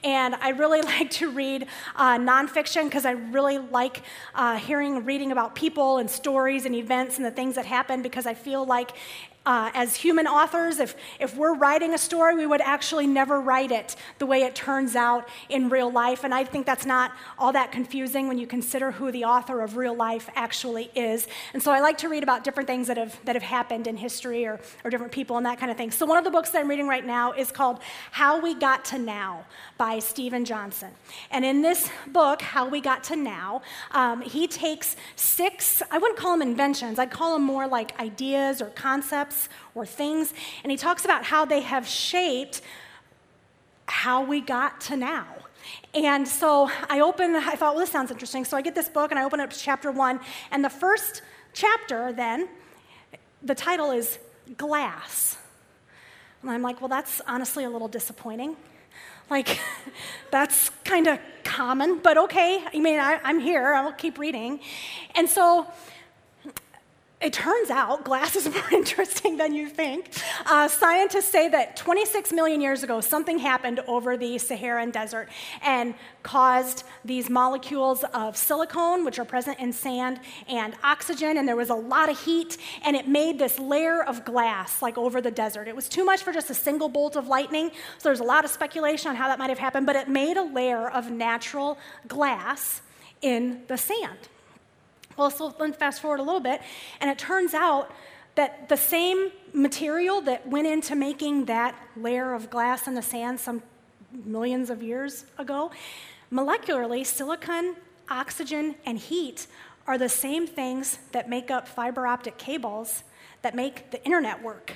And 0.02 0.34
I 0.36 0.50
really 0.50 0.80
like 0.96 1.10
to 1.10 1.30
read 1.30 1.66
uh, 1.96 2.16
nonfiction 2.16 2.84
because 2.84 3.04
I 3.04 3.10
really 3.10 3.58
like 3.58 4.00
uh, 4.34 4.56
hearing, 4.56 5.04
reading 5.04 5.32
about 5.32 5.54
people 5.54 5.98
and 5.98 6.10
stories 6.10 6.64
and 6.64 6.74
events 6.74 7.18
and 7.18 7.26
the 7.26 7.30
things 7.30 7.56
that 7.56 7.66
happen 7.66 8.00
because 8.00 8.24
I 8.24 8.32
feel 8.32 8.64
like 8.64 8.92
uh, 9.48 9.70
as 9.72 9.96
human 9.96 10.26
authors, 10.26 10.78
if, 10.78 10.94
if 11.18 11.34
we're 11.34 11.54
writing 11.54 11.94
a 11.94 11.98
story, 11.98 12.36
we 12.36 12.44
would 12.44 12.60
actually 12.60 13.06
never 13.06 13.40
write 13.40 13.72
it 13.72 13.96
the 14.18 14.26
way 14.26 14.42
it 14.42 14.54
turns 14.54 14.94
out 14.94 15.26
in 15.48 15.70
real 15.70 15.90
life. 15.90 16.22
And 16.22 16.34
I 16.34 16.44
think 16.44 16.66
that's 16.66 16.84
not 16.84 17.12
all 17.38 17.50
that 17.52 17.72
confusing 17.72 18.28
when 18.28 18.36
you 18.36 18.46
consider 18.46 18.90
who 18.90 19.10
the 19.10 19.24
author 19.24 19.62
of 19.62 19.78
real 19.78 19.96
life 19.96 20.28
actually 20.34 20.90
is. 20.94 21.28
And 21.54 21.62
so 21.62 21.72
I 21.72 21.80
like 21.80 21.96
to 21.98 22.10
read 22.10 22.22
about 22.22 22.44
different 22.44 22.66
things 22.66 22.88
that 22.88 22.98
have, 22.98 23.18
that 23.24 23.36
have 23.36 23.42
happened 23.42 23.86
in 23.86 23.96
history 23.96 24.44
or, 24.44 24.60
or 24.84 24.90
different 24.90 25.12
people 25.12 25.38
and 25.38 25.46
that 25.46 25.58
kind 25.58 25.70
of 25.70 25.78
thing. 25.78 25.92
So 25.92 26.04
one 26.04 26.18
of 26.18 26.24
the 26.24 26.30
books 26.30 26.50
that 26.50 26.58
I'm 26.58 26.68
reading 26.68 26.86
right 26.86 27.06
now 27.06 27.32
is 27.32 27.50
called 27.50 27.80
How 28.10 28.38
We 28.38 28.52
Got 28.52 28.84
to 28.86 28.98
Now 28.98 29.46
by 29.78 29.98
Steven 29.98 30.44
Johnson. 30.44 30.90
And 31.30 31.42
in 31.42 31.62
this 31.62 31.88
book, 32.08 32.42
How 32.42 32.68
We 32.68 32.82
Got 32.82 33.02
to 33.04 33.16
Now, 33.16 33.62
um, 33.92 34.20
he 34.20 34.46
takes 34.46 34.94
six, 35.16 35.82
I 35.90 35.96
wouldn't 35.96 36.18
call 36.18 36.36
them 36.36 36.46
inventions, 36.46 36.98
I'd 36.98 37.10
call 37.10 37.32
them 37.32 37.44
more 37.44 37.66
like 37.66 37.98
ideas 37.98 38.60
or 38.60 38.66
concepts 38.66 39.37
or 39.74 39.84
things. 39.84 40.32
And 40.62 40.70
he 40.70 40.78
talks 40.78 41.04
about 41.04 41.24
how 41.24 41.44
they 41.44 41.60
have 41.60 41.86
shaped 41.86 42.62
how 43.86 44.22
we 44.22 44.40
got 44.40 44.80
to 44.82 44.96
now. 44.96 45.26
And 45.94 46.26
so 46.26 46.70
I 46.88 47.00
open, 47.00 47.34
I 47.34 47.54
thought, 47.54 47.74
well, 47.74 47.80
this 47.80 47.90
sounds 47.90 48.10
interesting. 48.10 48.44
So 48.44 48.56
I 48.56 48.62
get 48.62 48.74
this 48.74 48.88
book 48.88 49.10
and 49.10 49.18
I 49.18 49.24
open 49.24 49.40
up 49.40 49.50
to 49.50 49.58
chapter 49.58 49.90
one. 49.90 50.20
And 50.50 50.64
the 50.64 50.70
first 50.70 51.22
chapter, 51.52 52.12
then, 52.12 52.48
the 53.42 53.54
title 53.54 53.90
is 53.90 54.18
Glass. 54.56 55.36
And 56.42 56.50
I'm 56.50 56.62
like, 56.62 56.80
well, 56.80 56.88
that's 56.88 57.20
honestly 57.26 57.64
a 57.64 57.70
little 57.70 57.88
disappointing. 57.88 58.56
Like, 59.30 59.58
that's 60.30 60.70
kind 60.84 61.06
of 61.06 61.18
common, 61.44 61.98
but 61.98 62.16
okay. 62.16 62.64
I 62.72 62.78
mean, 62.78 63.00
I, 63.00 63.20
am 63.24 63.40
here, 63.40 63.74
I'll 63.74 63.92
keep 63.92 64.18
reading. 64.18 64.60
And 65.14 65.28
so 65.28 65.66
it 67.20 67.32
turns 67.32 67.68
out 67.68 68.04
glass 68.04 68.36
is 68.36 68.48
more 68.54 68.72
interesting 68.72 69.36
than 69.36 69.52
you 69.52 69.68
think. 69.68 70.10
Uh, 70.46 70.68
scientists 70.68 71.28
say 71.28 71.48
that 71.48 71.76
26 71.76 72.32
million 72.32 72.60
years 72.60 72.82
ago, 72.82 73.00
something 73.00 73.38
happened 73.38 73.80
over 73.88 74.16
the 74.16 74.38
Saharan 74.38 74.90
desert 74.90 75.28
and 75.62 75.94
caused 76.22 76.84
these 77.04 77.28
molecules 77.28 78.04
of 78.14 78.36
silicone, 78.36 79.04
which 79.04 79.18
are 79.18 79.24
present 79.24 79.58
in 79.58 79.72
sand, 79.72 80.20
and 80.48 80.76
oxygen, 80.84 81.36
and 81.36 81.48
there 81.48 81.56
was 81.56 81.70
a 81.70 81.74
lot 81.74 82.08
of 82.08 82.20
heat, 82.20 82.56
and 82.84 82.94
it 82.94 83.08
made 83.08 83.38
this 83.38 83.58
layer 83.58 84.04
of 84.04 84.24
glass 84.24 84.80
like 84.80 84.96
over 84.96 85.20
the 85.20 85.30
desert. 85.30 85.66
It 85.66 85.74
was 85.74 85.88
too 85.88 86.04
much 86.04 86.22
for 86.22 86.32
just 86.32 86.50
a 86.50 86.54
single 86.54 86.88
bolt 86.88 87.16
of 87.16 87.26
lightning, 87.26 87.70
so 87.98 88.08
there's 88.08 88.20
a 88.20 88.24
lot 88.24 88.44
of 88.44 88.50
speculation 88.50 89.10
on 89.10 89.16
how 89.16 89.26
that 89.28 89.38
might 89.38 89.50
have 89.50 89.58
happened, 89.58 89.86
but 89.86 89.96
it 89.96 90.08
made 90.08 90.36
a 90.36 90.42
layer 90.42 90.88
of 90.88 91.10
natural 91.10 91.78
glass 92.06 92.82
in 93.22 93.62
the 93.66 93.76
sand. 93.76 94.28
Well, 95.18 95.32
so 95.32 95.52
let's 95.58 95.76
fast 95.76 96.00
forward 96.00 96.20
a 96.20 96.22
little 96.22 96.40
bit, 96.40 96.62
and 97.00 97.10
it 97.10 97.18
turns 97.18 97.52
out 97.52 97.92
that 98.36 98.68
the 98.68 98.76
same 98.76 99.32
material 99.52 100.20
that 100.20 100.46
went 100.46 100.68
into 100.68 100.94
making 100.94 101.46
that 101.46 101.74
layer 101.96 102.34
of 102.34 102.50
glass 102.50 102.86
in 102.86 102.94
the 102.94 103.02
sand 103.02 103.40
some 103.40 103.64
millions 104.12 104.70
of 104.70 104.80
years 104.80 105.24
ago, 105.36 105.72
molecularly, 106.32 107.04
silicon, 107.04 107.74
oxygen, 108.08 108.76
and 108.86 108.96
heat 108.96 109.48
are 109.88 109.98
the 109.98 110.08
same 110.08 110.46
things 110.46 111.00
that 111.10 111.28
make 111.28 111.50
up 111.50 111.66
fiber 111.66 112.06
optic 112.06 112.38
cables 112.38 113.02
that 113.42 113.56
make 113.56 113.90
the 113.90 114.02
internet 114.04 114.40
work. 114.40 114.74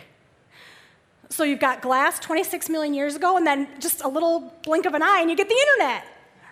So 1.28 1.44
you've 1.44 1.60
got 1.60 1.82
glass 1.82 2.18
26 2.18 2.68
million 2.68 2.94
years 2.94 3.14
ago, 3.14 3.36
and 3.36 3.46
then 3.46 3.68
just 3.78 4.02
a 4.02 4.08
little 4.08 4.52
blink 4.64 4.86
of 4.86 4.94
an 4.94 5.04
eye, 5.04 5.18
and 5.20 5.30
you 5.30 5.36
get 5.36 5.48
the 5.48 5.54
internet, 5.54 6.04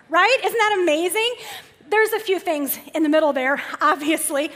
right? 0.07 0.37
Isn't 0.45 0.57
that 0.57 0.79
amazing? 0.81 1.35
There's 1.91 2.13
a 2.13 2.19
few 2.19 2.39
things 2.39 2.79
in 2.95 3.03
the 3.03 3.09
middle 3.09 3.33
there, 3.33 3.61
obviously. 3.81 4.51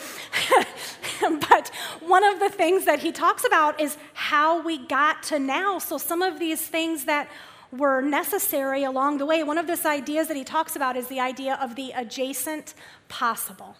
but 1.22 1.72
one 2.02 2.24
of 2.24 2.40
the 2.40 2.50
things 2.50 2.86
that 2.86 3.00
he 3.00 3.12
talks 3.12 3.46
about 3.46 3.80
is 3.80 3.98
how 4.14 4.62
we 4.64 4.78
got 4.88 5.24
to 5.24 5.40
now. 5.40 5.78
So, 5.80 5.98
some 5.98 6.22
of 6.22 6.40
these 6.40 6.62
things 6.62 7.06
that 7.06 7.30
were 7.72 8.02
necessary 8.02 8.84
along 8.84 9.18
the 9.18 9.26
way, 9.26 9.44
one 9.44 9.58
of 9.58 9.68
these 9.68 9.86
ideas 9.86 10.28
that 10.30 10.38
he 10.38 10.44
talks 10.44 10.76
about 10.76 10.96
is 10.96 11.08
the 11.08 11.20
idea 11.20 11.56
of 11.62 11.76
the 11.76 11.92
adjacent 11.92 12.74
possible. 13.10 13.76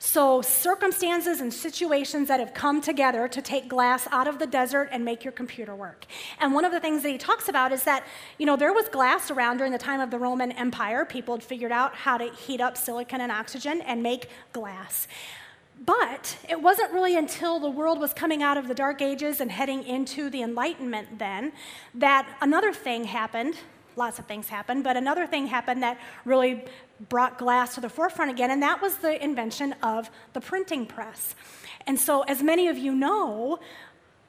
So, 0.00 0.42
circumstances 0.42 1.40
and 1.40 1.52
situations 1.52 2.28
that 2.28 2.38
have 2.38 2.54
come 2.54 2.80
together 2.80 3.26
to 3.26 3.42
take 3.42 3.68
glass 3.68 4.06
out 4.12 4.28
of 4.28 4.38
the 4.38 4.46
desert 4.46 4.88
and 4.92 5.04
make 5.04 5.24
your 5.24 5.32
computer 5.32 5.74
work. 5.74 6.06
And 6.38 6.54
one 6.54 6.64
of 6.64 6.70
the 6.70 6.78
things 6.78 7.02
that 7.02 7.08
he 7.08 7.18
talks 7.18 7.48
about 7.48 7.72
is 7.72 7.82
that, 7.82 8.04
you 8.38 8.46
know, 8.46 8.54
there 8.54 8.72
was 8.72 8.88
glass 8.88 9.28
around 9.28 9.56
during 9.56 9.72
the 9.72 9.78
time 9.78 10.00
of 10.00 10.12
the 10.12 10.18
Roman 10.18 10.52
Empire. 10.52 11.04
People 11.04 11.34
had 11.34 11.42
figured 11.42 11.72
out 11.72 11.96
how 11.96 12.16
to 12.16 12.32
heat 12.32 12.60
up 12.60 12.76
silicon 12.76 13.20
and 13.20 13.32
oxygen 13.32 13.80
and 13.80 14.00
make 14.00 14.28
glass. 14.52 15.08
But 15.84 16.38
it 16.48 16.62
wasn't 16.62 16.92
really 16.92 17.16
until 17.16 17.58
the 17.58 17.70
world 17.70 17.98
was 17.98 18.12
coming 18.12 18.40
out 18.40 18.56
of 18.56 18.68
the 18.68 18.74
Dark 18.74 19.02
Ages 19.02 19.40
and 19.40 19.50
heading 19.50 19.82
into 19.82 20.30
the 20.30 20.42
Enlightenment 20.42 21.18
then 21.18 21.52
that 21.94 22.28
another 22.40 22.72
thing 22.72 23.04
happened 23.04 23.56
lots 23.98 24.18
of 24.18 24.26
things 24.26 24.48
happened, 24.48 24.84
but 24.84 24.96
another 24.96 25.26
thing 25.26 25.48
happened 25.48 25.82
that 25.82 25.98
really 26.24 26.64
brought 27.08 27.38
glass 27.38 27.74
to 27.74 27.80
the 27.80 27.88
forefront 27.88 28.30
again, 28.30 28.50
and 28.50 28.62
that 28.62 28.82
was 28.82 28.96
the 28.96 29.22
invention 29.22 29.74
of 29.82 30.10
the 30.32 30.40
printing 30.40 30.86
press. 30.86 31.34
And 31.86 31.98
so, 31.98 32.22
as 32.22 32.42
many 32.42 32.68
of 32.68 32.76
you 32.76 32.94
know, 32.94 33.58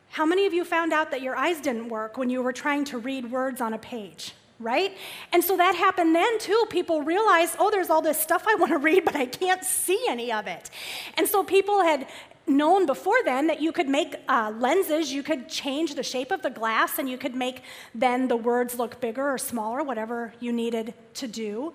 how 0.09 0.25
many 0.25 0.45
of 0.45 0.53
you 0.53 0.63
found 0.65 0.93
out 0.93 1.11
that 1.11 1.21
your 1.21 1.35
eyes 1.35 1.61
didn't 1.61 1.89
work 1.89 2.17
when 2.17 2.29
you 2.29 2.41
were 2.41 2.53
trying 2.53 2.85
to 2.85 2.97
read 2.97 3.31
words 3.31 3.61
on 3.61 3.73
a 3.73 3.77
page? 3.77 4.33
Right? 4.61 4.97
And 5.31 5.41
so 5.41 5.55
that 5.55 5.75
happened 5.75 6.13
then 6.13 6.37
too. 6.39 6.65
People 6.69 7.01
realized, 7.01 7.55
oh, 7.59 7.71
there's 7.71 7.89
all 7.89 8.01
this 8.01 8.19
stuff 8.19 8.43
I 8.45 8.55
want 8.55 8.73
to 8.73 8.77
read, 8.77 9.05
but 9.05 9.15
I 9.15 9.25
can't 9.25 9.63
see 9.63 10.03
any 10.09 10.33
of 10.33 10.47
it. 10.47 10.69
And 11.15 11.25
so 11.27 11.45
people 11.45 11.81
had 11.81 12.07
known 12.49 12.85
before 12.85 13.15
then 13.23 13.47
that 13.47 13.61
you 13.61 13.71
could 13.71 13.87
make 13.87 14.15
uh, 14.27 14.51
lenses, 14.57 15.13
you 15.13 15.23
could 15.23 15.47
change 15.47 15.95
the 15.95 16.03
shape 16.03 16.31
of 16.31 16.41
the 16.41 16.49
glass, 16.49 16.99
and 16.99 17.09
you 17.09 17.17
could 17.17 17.35
make 17.35 17.61
then 17.93 18.27
the 18.27 18.35
words 18.35 18.77
look 18.77 18.99
bigger 18.99 19.31
or 19.31 19.37
smaller, 19.37 19.83
whatever 19.83 20.33
you 20.39 20.51
needed 20.51 20.93
to 21.13 21.27
do. 21.27 21.73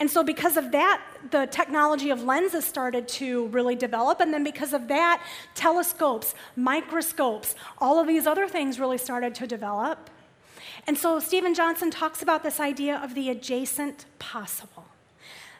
And 0.00 0.10
so, 0.10 0.22
because 0.22 0.56
of 0.56 0.72
that, 0.72 1.00
the 1.30 1.46
technology 1.46 2.10
of 2.10 2.22
lenses 2.22 2.64
started 2.64 3.08
to 3.08 3.46
really 3.48 3.76
develop. 3.76 4.20
And 4.20 4.32
then, 4.34 4.44
because 4.44 4.72
of 4.72 4.88
that, 4.88 5.22
telescopes, 5.54 6.34
microscopes, 6.56 7.54
all 7.78 7.98
of 8.00 8.06
these 8.06 8.26
other 8.26 8.48
things 8.48 8.80
really 8.80 8.98
started 8.98 9.34
to 9.36 9.46
develop. 9.46 10.10
And 10.86 10.98
so, 10.98 11.20
Steven 11.20 11.54
Johnson 11.54 11.90
talks 11.90 12.22
about 12.22 12.42
this 12.42 12.60
idea 12.60 12.96
of 13.02 13.14
the 13.14 13.30
adjacent 13.30 14.06
possible 14.18 14.84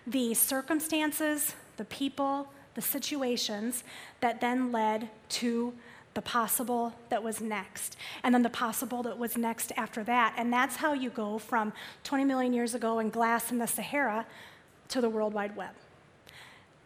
the 0.06 0.34
circumstances, 0.34 1.54
the 1.78 1.84
people, 1.84 2.48
the 2.76 2.82
situations 2.82 3.82
that 4.20 4.40
then 4.40 4.70
led 4.70 5.08
to 5.30 5.72
the 6.14 6.22
possible 6.22 6.94
that 7.08 7.22
was 7.22 7.40
next, 7.40 7.96
and 8.22 8.34
then 8.34 8.42
the 8.42 8.50
possible 8.50 9.02
that 9.02 9.18
was 9.18 9.36
next 9.36 9.72
after 9.76 10.04
that. 10.04 10.34
And 10.38 10.52
that's 10.52 10.76
how 10.76 10.92
you 10.92 11.10
go 11.10 11.38
from 11.38 11.72
20 12.04 12.24
million 12.24 12.52
years 12.52 12.74
ago 12.74 13.00
in 13.00 13.10
glass 13.10 13.50
in 13.50 13.58
the 13.58 13.66
Sahara 13.66 14.24
to 14.88 15.00
the 15.00 15.10
World 15.10 15.34
Wide 15.34 15.56
Web. 15.56 15.74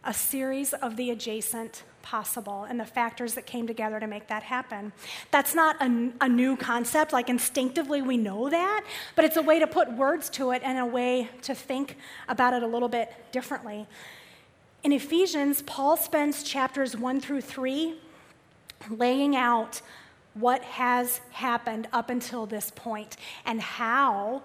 a 0.03 0.13
series 0.13 0.73
of 0.73 0.97
the 0.97 1.11
adjacent 1.11 1.83
possible 2.01 2.63
and 2.63 2.79
the 2.79 2.85
factors 2.85 3.35
that 3.35 3.45
came 3.45 3.67
together 3.67 3.99
to 3.99 4.07
make 4.07 4.27
that 4.27 4.41
happen. 4.41 4.91
That's 5.29 5.53
not 5.53 5.79
a, 5.79 6.11
a, 6.21 6.27
new 6.27 6.57
concept, 6.57 7.13
like 7.13 7.29
instinctively 7.29 8.01
we 8.01 8.17
know 8.17 8.49
that, 8.49 8.83
but 9.15 9.25
it's 9.25 9.37
a 9.37 9.43
way 9.43 9.59
to 9.59 9.67
put 9.67 9.91
words 9.93 10.27
to 10.31 10.51
it 10.51 10.63
and 10.65 10.79
a 10.79 10.85
way 10.85 11.29
to 11.43 11.53
think 11.53 11.97
about 12.27 12.53
it 12.55 12.63
a 12.63 12.67
little 12.67 12.89
bit 12.89 13.13
differently. 13.31 13.87
In 14.83 14.91
Ephesians, 14.91 15.61
Paul 15.61 15.95
spends 15.95 16.43
chapters 16.43 16.97
one 16.97 17.21
through 17.21 17.41
three 17.41 17.95
laying 18.89 19.35
out 19.35 19.81
what 20.33 20.63
has 20.63 21.21
happened 21.31 21.87
up 21.93 22.09
until 22.09 22.45
this 22.45 22.71
point 22.71 23.15
and 23.45 23.61
how 23.61 24.41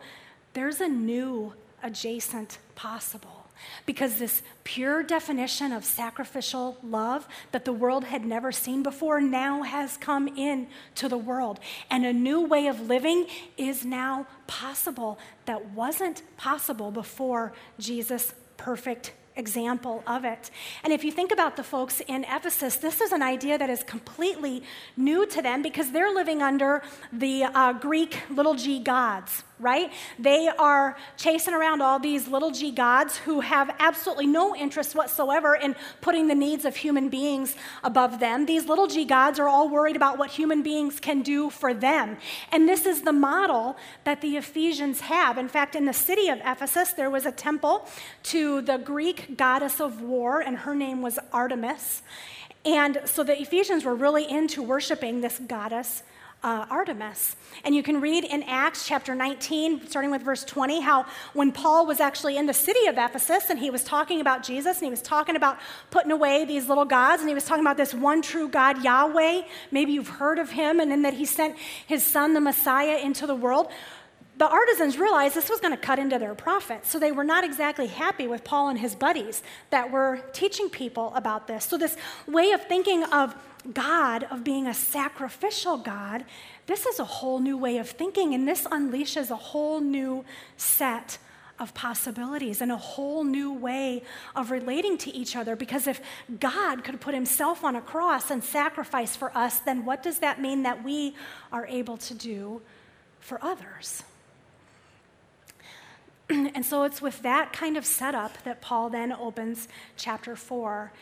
there's 0.52 0.81
a 0.81 0.88
new 0.88 1.55
adjacent 1.83 2.59
possible. 2.75 3.49
Because 3.87 4.16
this 4.16 4.43
pure 4.64 5.02
definition 5.02 5.73
of 5.73 5.83
sacrificial 5.83 6.76
love 6.83 7.26
that 7.52 7.64
the 7.64 7.73
world 7.73 8.05
had 8.05 8.26
never 8.26 8.52
seen 8.52 8.83
before 8.83 9.19
now 9.23 9.62
has 9.62 9.97
come 9.97 10.28
in 10.28 10.66
to 10.97 11.09
the 11.09 11.16
world. 11.16 11.59
And 11.90 12.05
a 12.05 12.12
new 12.12 12.43
way 12.43 12.66
of 12.66 12.88
living 12.88 13.26
is 13.57 13.87
now 13.87 14.26
possible 14.47 15.19
that 15.47 15.71
wasn't 15.71 16.23
possible 16.37 16.90
before 16.90 17.55
Jesus' 17.78 18.35
perfect 18.59 19.12
example 19.37 20.02
of 20.07 20.25
it. 20.25 20.50
And 20.83 20.93
if 20.93 21.05
you 21.05 21.12
think 21.12 21.33
about 21.33 21.57
the 21.57 21.62
folks 21.62 22.00
in 22.00 22.25
Ephesus, 22.25 22.76
this 22.76 23.00
is 23.00 23.12
an 23.12 23.23
idea 23.23 23.59
that 23.59 23.71
is 23.71 23.83
completely 23.83 24.62
new 24.97 25.26
to 25.26 25.43
them 25.43 25.62
because 25.62 25.93
they're 25.93 26.12
living 26.12 26.43
under 26.43 26.83
the 27.12 27.45
uh, 27.45 27.73
Greek 27.75 28.19
little 28.31 28.55
g 28.55 28.81
gods, 28.81 29.45
right? 29.59 29.91
They 30.19 30.49
are 30.49 30.97
chasing 31.17 31.55
around 31.55 31.81
all 31.81 31.99
these 31.99 32.29
little 32.29 32.51
g 32.51 32.71
gods 32.71 33.17
who 33.17 33.41
have 33.41 33.75
absolutely 33.79 34.27
no 34.27 34.55
interest 34.55 34.95
whatsoever 34.95 35.55
in 35.55 35.75
putting 36.01 36.29
the 36.29 36.35
needs 36.35 36.65
of 36.65 36.77
human 36.77 37.09
beings 37.09 37.57
above 37.83 38.21
them. 38.21 38.47
These 38.47 38.67
little 38.67 38.87
g 38.87 39.05
gods 39.05 39.39
are 39.39 39.49
all 39.49 39.69
worried 39.69 39.97
about 39.97 40.19
what 40.19 40.31
human 40.31 40.63
beings 40.63 41.01
can 41.01 41.23
do 41.23 41.49
for 41.49 41.73
them. 41.73 42.19
And 42.53 42.69
this 42.69 42.85
is 42.85 43.03
the 43.03 43.13
model 43.13 43.77
that 44.05 44.21
the 44.21 44.37
Ephesians 44.37 45.01
have. 45.01 45.39
In 45.39 45.49
fact, 45.49 45.75
in 45.75 45.87
the 45.87 45.95
city 45.95 46.29
of 46.29 46.39
Ephesus, 46.45 46.93
there 46.93 47.11
was 47.11 47.25
a 47.25 47.33
temple 47.33 47.89
to 48.25 48.61
the 48.61 48.77
Greek 48.77 49.37
goddess 49.37 49.81
of 49.81 50.03
war, 50.03 50.41
and 50.41 50.59
her 50.59 50.75
name 50.75 51.01
was 51.01 51.19
Artemis. 51.33 52.03
And 52.65 53.01
so 53.05 53.23
the 53.23 53.41
Ephesians 53.41 53.85
were 53.85 53.95
really 53.95 54.29
into 54.29 54.63
worshiping 54.63 55.21
this 55.21 55.39
goddess 55.39 56.03
uh, 56.47 56.65
Artemis. 56.71 57.35
And 57.65 57.75
you 57.75 57.83
can 57.83 58.00
read 58.00 58.23
in 58.23 58.45
Acts 58.45 58.87
chapter 58.87 59.17
19, 59.17 59.88
starting 59.88 60.12
with 60.12 60.23
verse 60.23 60.45
20, 60.45 60.81
how 60.81 61.05
when 61.33 61.50
Paul 61.50 61.87
was 61.87 61.99
actually 61.99 62.37
in 62.37 62.47
the 62.47 62.55
city 62.55 62.87
of 62.87 62.97
Ephesus 62.97 63.50
and 63.50 63.59
he 63.59 63.69
was 63.69 63.83
talking 63.83 64.21
about 64.21 64.45
Jesus 64.45 64.76
and 64.76 64.85
he 64.85 64.91
was 64.91 65.03
talking 65.03 65.35
about 65.35 65.59
putting 65.91 66.12
away 66.12 66.45
these 66.45 66.69
little 66.69 66.85
gods 66.85 67.21
and 67.21 67.29
he 67.29 67.35
was 67.35 67.45
talking 67.45 67.65
about 67.65 67.76
this 67.76 67.93
one 67.93 68.23
true 68.23 68.49
God, 68.49 68.85
Yahweh. 68.85 69.43
Maybe 69.73 69.91
you've 69.91 70.09
heard 70.09 70.38
of 70.38 70.50
him, 70.50 70.79
and 70.79 70.88
then 70.88 71.03
that 71.03 71.15
he 71.15 71.25
sent 71.25 71.57
his 71.85 72.05
son, 72.05 72.33
the 72.33 72.41
Messiah, 72.41 72.99
into 72.99 73.26
the 73.26 73.35
world 73.35 73.69
the 74.38 74.47
artisans 74.47 74.99
realized 74.99 75.35
this 75.35 75.49
was 75.49 75.61
going 75.61 75.73
to 75.73 75.81
cut 75.81 75.99
into 75.99 76.19
their 76.19 76.35
profits. 76.35 76.91
So 76.91 76.99
they 76.99 77.11
were 77.11 77.25
not 77.25 77.43
exactly 77.43 77.87
happy 77.87 78.26
with 78.26 78.45
Paul 78.45 78.69
and 78.69 78.79
his 78.79 78.95
buddies 78.95 79.43
that 79.71 79.91
were 79.91 80.21
teaching 80.35 80.69
people 80.69 81.11
about 81.15 81.47
this. 81.47 81.65
So, 81.65 81.79
this 81.79 81.97
way 82.26 82.50
of 82.50 82.62
thinking 82.67 83.05
of 83.05 83.35
God, 83.73 84.25
of 84.25 84.45
being 84.45 84.67
a 84.67 84.75
sacrificial 84.75 85.79
God, 85.79 86.25
this 86.67 86.87
is 86.87 86.99
a 86.99 87.05
whole 87.05 87.39
new 87.39 87.57
way 87.57 87.79
of 87.79 87.89
thinking. 87.89 88.35
And 88.35 88.47
this 88.47 88.63
unleashes 88.65 89.31
a 89.31 89.37
whole 89.37 89.81
new 89.81 90.25
set 90.57 91.19
of 91.59 91.73
possibilities 91.75 92.61
and 92.61 92.71
a 92.71 92.77
whole 92.77 93.25
new 93.25 93.53
way 93.53 94.03
of 94.35 94.51
relating 94.51 94.99
to 94.99 95.15
each 95.15 95.37
other. 95.37 95.57
Because 95.57 95.87
if 95.87 96.01
God 96.39 96.85
could 96.85 97.01
put 97.01 97.15
himself 97.15 97.65
on 97.65 97.77
a 97.77 97.81
cross 97.81 98.31
and 98.31 98.45
sacrifice 98.45 99.17
for 99.17 99.37
us, 99.37 99.59
then 99.61 99.85
what 99.85 100.03
does 100.03 100.19
that 100.19 100.41
mean 100.41 100.65
that 100.65 100.85
we 100.85 101.15
are 101.53 101.67
able 101.67 101.97
to 101.99 102.15
do 102.15 102.61
for 103.21 103.43
others? 103.43 104.03
and 106.31 106.65
so 106.65 106.83
it's 106.83 107.01
with 107.01 107.23
that 107.23 107.53
kind 107.53 107.77
of 107.77 107.87
setup 107.87 108.43
that 108.45 108.61
Paul 108.61 108.91
then 108.91 109.13
opens 109.13 109.69
chapter 109.97 110.37
4 110.37 110.93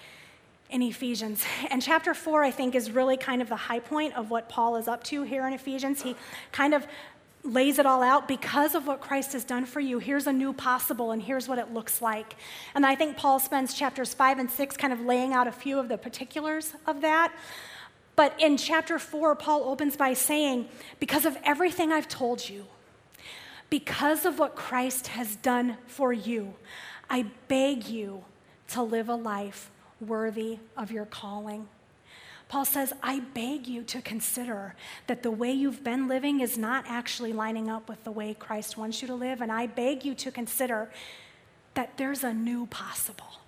in 0.75 0.83
Ephesians. 0.83 1.45
And 1.71 1.81
chapter 1.81 2.15
4, 2.15 2.43
I 2.43 2.51
think, 2.51 2.75
is 2.75 2.91
really 2.91 3.17
kind 3.17 3.41
of 3.41 3.49
the 3.49 3.55
high 3.55 3.79
point 3.79 4.17
of 4.17 4.29
what 4.29 4.49
Paul 4.49 4.75
is 4.75 4.89
up 4.89 5.05
to 5.05 5.23
here 5.23 5.47
in 5.47 5.53
Ephesians. 5.53 6.03
He 6.03 6.17
kind 6.51 6.75
of 6.75 6.85
lays 7.45 7.79
it 7.79 7.87
all 7.87 8.03
out 8.03 8.27
because 8.27 8.75
of 8.75 8.85
what 8.85 9.01
Christ 9.01 9.35
has 9.35 9.45
done 9.45 9.67
for 9.67 9.79
you. 9.79 10.01
Here's 10.01 10.27
a 10.27 10.33
new 10.33 10.53
possible, 10.53 11.13
and 11.13 11.23
here's 11.23 11.47
what 11.47 11.61
it 11.61 11.73
looks 11.73 12.03
like. 12.03 12.35
And 12.75 12.85
I 12.85 12.97
think 12.97 13.17
Paul 13.17 13.39
spends 13.39 13.75
chapters 13.75 14.15
5 14.15 14.41
and 14.41 14.51
6 14.51 14.77
kind 14.77 14.93
of 14.93 15.01
laying 15.01 15.33
out 15.33 15.47
a 15.47 15.53
few 15.53 15.79
of 15.79 15.89
the 15.89 15.97
particulars 15.97 16.75
of 16.89 17.03
that. 17.03 17.33
But 18.17 18.35
in 18.41 18.57
chapter 18.57 18.99
4, 18.99 19.37
Paul 19.37 19.63
opens 19.65 19.97
by 19.97 20.15
saying, 20.15 20.69
Because 20.99 21.25
of 21.25 21.39
everything 21.45 21.93
I've 21.93 22.09
told 22.09 22.49
you, 22.49 22.67
because 23.71 24.27
of 24.27 24.41
what 24.41 24.57
Christ 24.57 25.07
has 25.09 25.37
done 25.37 25.77
for 25.87 26.13
you, 26.13 26.55
I 27.09 27.27
beg 27.47 27.87
you 27.87 28.25
to 28.71 28.83
live 28.83 29.09
a 29.09 29.15
life 29.15 29.71
worthy 30.01 30.59
of 30.77 30.91
your 30.91 31.07
calling. 31.07 31.69
Paul 32.49 32.65
says, 32.65 32.93
I 33.03 33.21
beg 33.21 33.67
you 33.67 33.83
to 33.85 34.03
consider 34.03 34.75
that 35.07 35.23
the 35.23 35.31
way 35.31 35.53
you've 35.53 35.83
been 35.83 36.09
living 36.09 36.41
is 36.41 36.59
not 36.59 36.85
actually 36.87 37.33
lining 37.33 37.71
up 37.71 37.89
with 37.89 38.05
the 38.05 38.13
way 38.13 38.35
Christ 38.35 38.77
wants 38.77 39.01
you 39.01 39.09
to 39.09 39.15
live. 39.15 39.41
And 39.41 39.51
I 39.51 39.67
beg 39.67 40.05
you 40.05 40.15
to 40.17 40.31
consider 40.31 40.91
that 41.75 41.97
there's 41.97 42.23
a 42.23 42.33
new 42.33 42.67
possible 42.67 43.41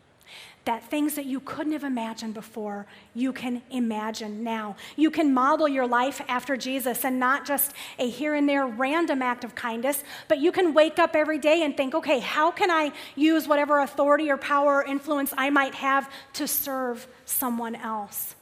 that 0.66 0.84
things 0.90 1.14
that 1.14 1.26
you 1.26 1.40
couldn't 1.40 1.72
have 1.72 1.84
imagined 1.84 2.34
before, 2.34 2.86
you 3.14 3.32
can 3.32 3.62
imagine 3.70 4.42
now. 4.42 4.76
You 4.96 5.12
can 5.12 5.32
model 5.32 5.68
your 5.68 5.86
life 5.86 6.20
after 6.28 6.56
Jesus 6.56 7.04
and 7.04 7.18
not 7.20 7.46
just 7.46 7.72
a 8.00 8.08
here 8.08 8.34
and 8.34 8.48
there 8.48 8.66
random 8.66 9.22
act 9.22 9.44
of 9.44 9.54
kindness, 9.54 10.02
but 10.26 10.38
you 10.38 10.50
can 10.50 10.74
wake 10.74 10.98
up 10.98 11.14
every 11.14 11.38
day 11.38 11.62
and 11.62 11.76
think, 11.76 11.94
okay, 11.94 12.18
how 12.18 12.50
can 12.50 12.70
I 12.70 12.92
use 13.14 13.46
whatever 13.46 13.78
authority 13.78 14.28
or 14.28 14.36
power 14.36 14.76
or 14.76 14.84
influence 14.84 15.32
I 15.38 15.50
might 15.50 15.76
have 15.76 16.10
to 16.34 16.48
serve 16.48 17.06
someone 17.24 17.76
else? 17.76 18.34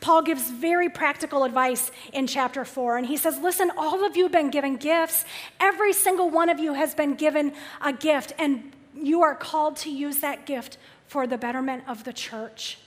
Paul 0.00 0.22
gives 0.22 0.50
very 0.50 0.88
practical 0.88 1.44
advice 1.44 1.92
in 2.12 2.26
chapter 2.26 2.64
4, 2.64 2.98
and 2.98 3.06
he 3.06 3.16
says, 3.16 3.38
Listen, 3.38 3.70
all 3.76 4.04
of 4.04 4.16
you 4.16 4.24
have 4.24 4.32
been 4.32 4.50
given 4.50 4.76
gifts. 4.76 5.24
Every 5.60 5.92
single 5.92 6.28
one 6.30 6.48
of 6.48 6.58
you 6.58 6.74
has 6.74 6.94
been 6.94 7.14
given 7.14 7.52
a 7.80 7.92
gift, 7.92 8.32
and 8.38 8.72
you 8.94 9.22
are 9.22 9.34
called 9.34 9.76
to 9.78 9.90
use 9.90 10.18
that 10.18 10.46
gift 10.46 10.78
for 11.08 11.26
the 11.26 11.36
betterment 11.36 11.82
of 11.88 12.04
the 12.04 12.12
church. 12.12 12.78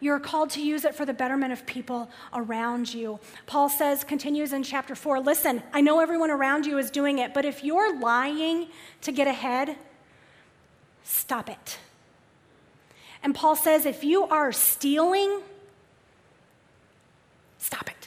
You're 0.00 0.18
called 0.18 0.50
to 0.50 0.62
use 0.62 0.84
it 0.84 0.94
for 0.94 1.04
the 1.04 1.12
betterment 1.12 1.52
of 1.52 1.66
people 1.66 2.10
around 2.32 2.92
you. 2.92 3.20
Paul 3.46 3.68
says, 3.68 4.02
continues 4.02 4.52
in 4.52 4.62
chapter 4.62 4.94
4 4.94 5.20
listen, 5.20 5.62
I 5.72 5.80
know 5.80 6.00
everyone 6.00 6.30
around 6.30 6.66
you 6.66 6.78
is 6.78 6.90
doing 6.90 7.18
it, 7.18 7.34
but 7.34 7.44
if 7.44 7.62
you're 7.62 7.98
lying 7.98 8.68
to 9.02 9.12
get 9.12 9.28
ahead, 9.28 9.76
stop 11.04 11.48
it. 11.48 11.78
And 13.22 13.34
Paul 13.34 13.56
says, 13.56 13.84
if 13.84 14.02
you 14.02 14.24
are 14.24 14.52
stealing, 14.52 15.42
stop 17.58 17.88
it. 17.88 17.99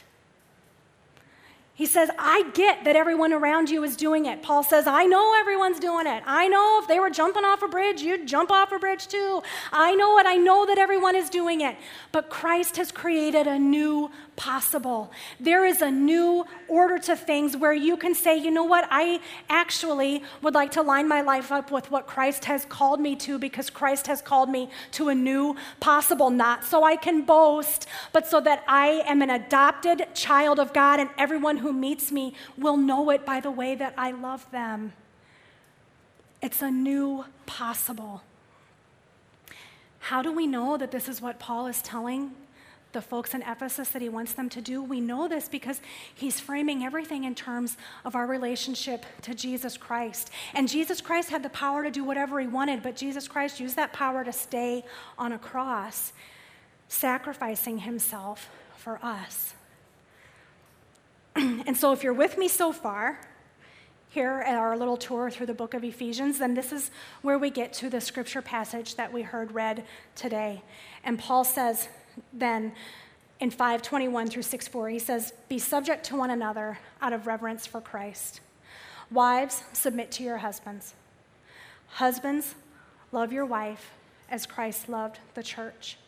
He 1.76 1.86
says, 1.86 2.08
I 2.16 2.48
get 2.54 2.84
that 2.84 2.94
everyone 2.94 3.32
around 3.32 3.68
you 3.68 3.82
is 3.82 3.96
doing 3.96 4.26
it. 4.26 4.44
Paul 4.44 4.62
says, 4.62 4.86
I 4.86 5.06
know 5.06 5.34
everyone's 5.36 5.80
doing 5.80 6.06
it. 6.06 6.22
I 6.24 6.46
know 6.46 6.78
if 6.80 6.86
they 6.86 7.00
were 7.00 7.10
jumping 7.10 7.44
off 7.44 7.64
a 7.64 7.68
bridge, 7.68 8.00
you'd 8.00 8.28
jump 8.28 8.52
off 8.52 8.70
a 8.70 8.78
bridge 8.78 9.08
too. 9.08 9.42
I 9.72 9.96
know 9.96 10.16
it. 10.18 10.26
I 10.26 10.36
know 10.36 10.66
that 10.66 10.78
everyone 10.78 11.16
is 11.16 11.28
doing 11.28 11.62
it. 11.62 11.76
But 12.12 12.30
Christ 12.30 12.76
has 12.76 12.92
created 12.92 13.48
a 13.48 13.58
new 13.58 14.12
possible. 14.36 15.10
There 15.40 15.64
is 15.64 15.82
a 15.82 15.90
new 15.90 16.44
order 16.68 16.98
to 16.98 17.16
things 17.16 17.56
where 17.56 17.72
you 17.72 17.96
can 17.96 18.14
say, 18.14 18.36
you 18.36 18.50
know 18.50 18.64
what, 18.64 18.86
I 18.90 19.20
actually 19.48 20.22
would 20.42 20.54
like 20.54 20.72
to 20.72 20.82
line 20.82 21.08
my 21.08 21.20
life 21.20 21.52
up 21.52 21.70
with 21.70 21.90
what 21.90 22.06
Christ 22.06 22.44
has 22.46 22.64
called 22.64 23.00
me 23.00 23.16
to 23.16 23.38
because 23.38 23.70
Christ 23.70 24.06
has 24.06 24.22
called 24.22 24.48
me 24.48 24.70
to 24.92 25.08
a 25.08 25.14
new 25.14 25.56
possible, 25.80 26.30
not 26.30 26.64
so 26.64 26.84
I 26.84 26.96
can 26.96 27.22
boast, 27.22 27.86
but 28.12 28.26
so 28.26 28.40
that 28.40 28.64
I 28.68 29.02
am 29.06 29.22
an 29.22 29.30
adopted 29.30 30.06
child 30.14 30.58
of 30.58 30.72
God 30.72 31.00
and 31.00 31.10
everyone 31.18 31.58
meets 31.72 32.12
me 32.12 32.34
will 32.56 32.76
know 32.76 33.10
it 33.10 33.24
by 33.24 33.40
the 33.40 33.50
way 33.50 33.74
that 33.74 33.94
I 33.96 34.10
love 34.10 34.50
them. 34.50 34.92
It's 36.42 36.62
a 36.62 36.70
new 36.70 37.24
possible. 37.46 38.22
How 39.98 40.20
do 40.20 40.32
we 40.32 40.46
know 40.46 40.76
that 40.76 40.90
this 40.90 41.08
is 41.08 41.22
what 41.22 41.38
Paul 41.38 41.66
is 41.66 41.80
telling 41.80 42.32
the 42.94 43.02
folks 43.02 43.34
in 43.34 43.42
Ephesus 43.42 43.90
that 43.90 44.00
he 44.00 44.08
wants 44.08 44.32
them 44.32 44.48
to 44.48 44.62
do. 44.62 44.82
We 44.82 45.00
know 45.00 45.28
this 45.28 45.48
because 45.48 45.82
he's 46.14 46.40
framing 46.40 46.82
everything 46.82 47.24
in 47.24 47.34
terms 47.34 47.76
of 48.06 48.16
our 48.16 48.26
relationship 48.26 49.04
to 49.22 49.34
Jesus 49.34 49.76
Christ. 49.76 50.30
And 50.54 50.66
Jesus 50.66 51.02
Christ 51.02 51.28
had 51.28 51.42
the 51.42 51.50
power 51.50 51.84
to 51.84 51.90
do 51.90 52.02
whatever 52.02 52.40
he 52.40 52.46
wanted, 52.46 52.82
but 52.82 52.96
Jesus 52.96 53.28
Christ 53.28 53.60
used 53.60 53.76
that 53.76 53.92
power 53.92 54.24
to 54.24 54.32
stay 54.32 54.84
on 55.18 55.32
a 55.32 55.38
cross, 55.38 56.12
sacrificing 56.88 57.78
himself 57.78 58.48
for 58.76 58.98
us. 59.02 59.54
and 61.36 61.76
so, 61.76 61.92
if 61.92 62.02
you're 62.02 62.12
with 62.12 62.38
me 62.38 62.48
so 62.48 62.72
far, 62.72 63.18
here 64.14 64.44
at 64.46 64.56
our 64.56 64.76
little 64.76 64.96
tour 64.96 65.28
through 65.28 65.46
the 65.46 65.54
book 65.54 65.74
of 65.74 65.82
Ephesians, 65.82 66.38
then 66.38 66.54
this 66.54 66.70
is 66.70 66.92
where 67.22 67.36
we 67.36 67.50
get 67.50 67.72
to 67.72 67.90
the 67.90 68.00
scripture 68.00 68.40
passage 68.40 68.94
that 68.94 69.12
we 69.12 69.22
heard 69.22 69.50
read 69.50 69.82
today. 70.14 70.62
And 71.02 71.18
Paul 71.18 71.42
says 71.42 71.88
then 72.32 72.72
in 73.40 73.50
521 73.50 74.28
through 74.28 74.42
64, 74.42 74.88
he 74.90 75.00
says, 75.00 75.32
Be 75.48 75.58
subject 75.58 76.04
to 76.06 76.16
one 76.16 76.30
another 76.30 76.78
out 77.02 77.12
of 77.12 77.26
reverence 77.26 77.66
for 77.66 77.80
Christ. 77.80 78.40
Wives, 79.10 79.64
submit 79.72 80.12
to 80.12 80.22
your 80.22 80.38
husbands. 80.38 80.94
Husbands, 81.88 82.54
love 83.10 83.32
your 83.32 83.46
wife 83.46 83.90
as 84.30 84.46
Christ 84.46 84.88
loved 84.88 85.18
the 85.34 85.42
church. 85.42 85.98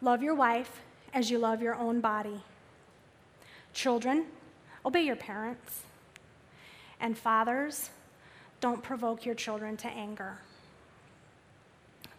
Love 0.00 0.20
your 0.20 0.34
wife 0.34 0.80
as 1.14 1.30
you 1.30 1.38
love 1.38 1.62
your 1.62 1.76
own 1.76 2.00
body. 2.00 2.42
Children, 3.76 4.24
obey 4.86 5.02
your 5.02 5.16
parents. 5.16 5.82
And 6.98 7.16
fathers, 7.16 7.90
don't 8.58 8.82
provoke 8.82 9.26
your 9.26 9.34
children 9.34 9.76
to 9.76 9.86
anger. 9.86 10.38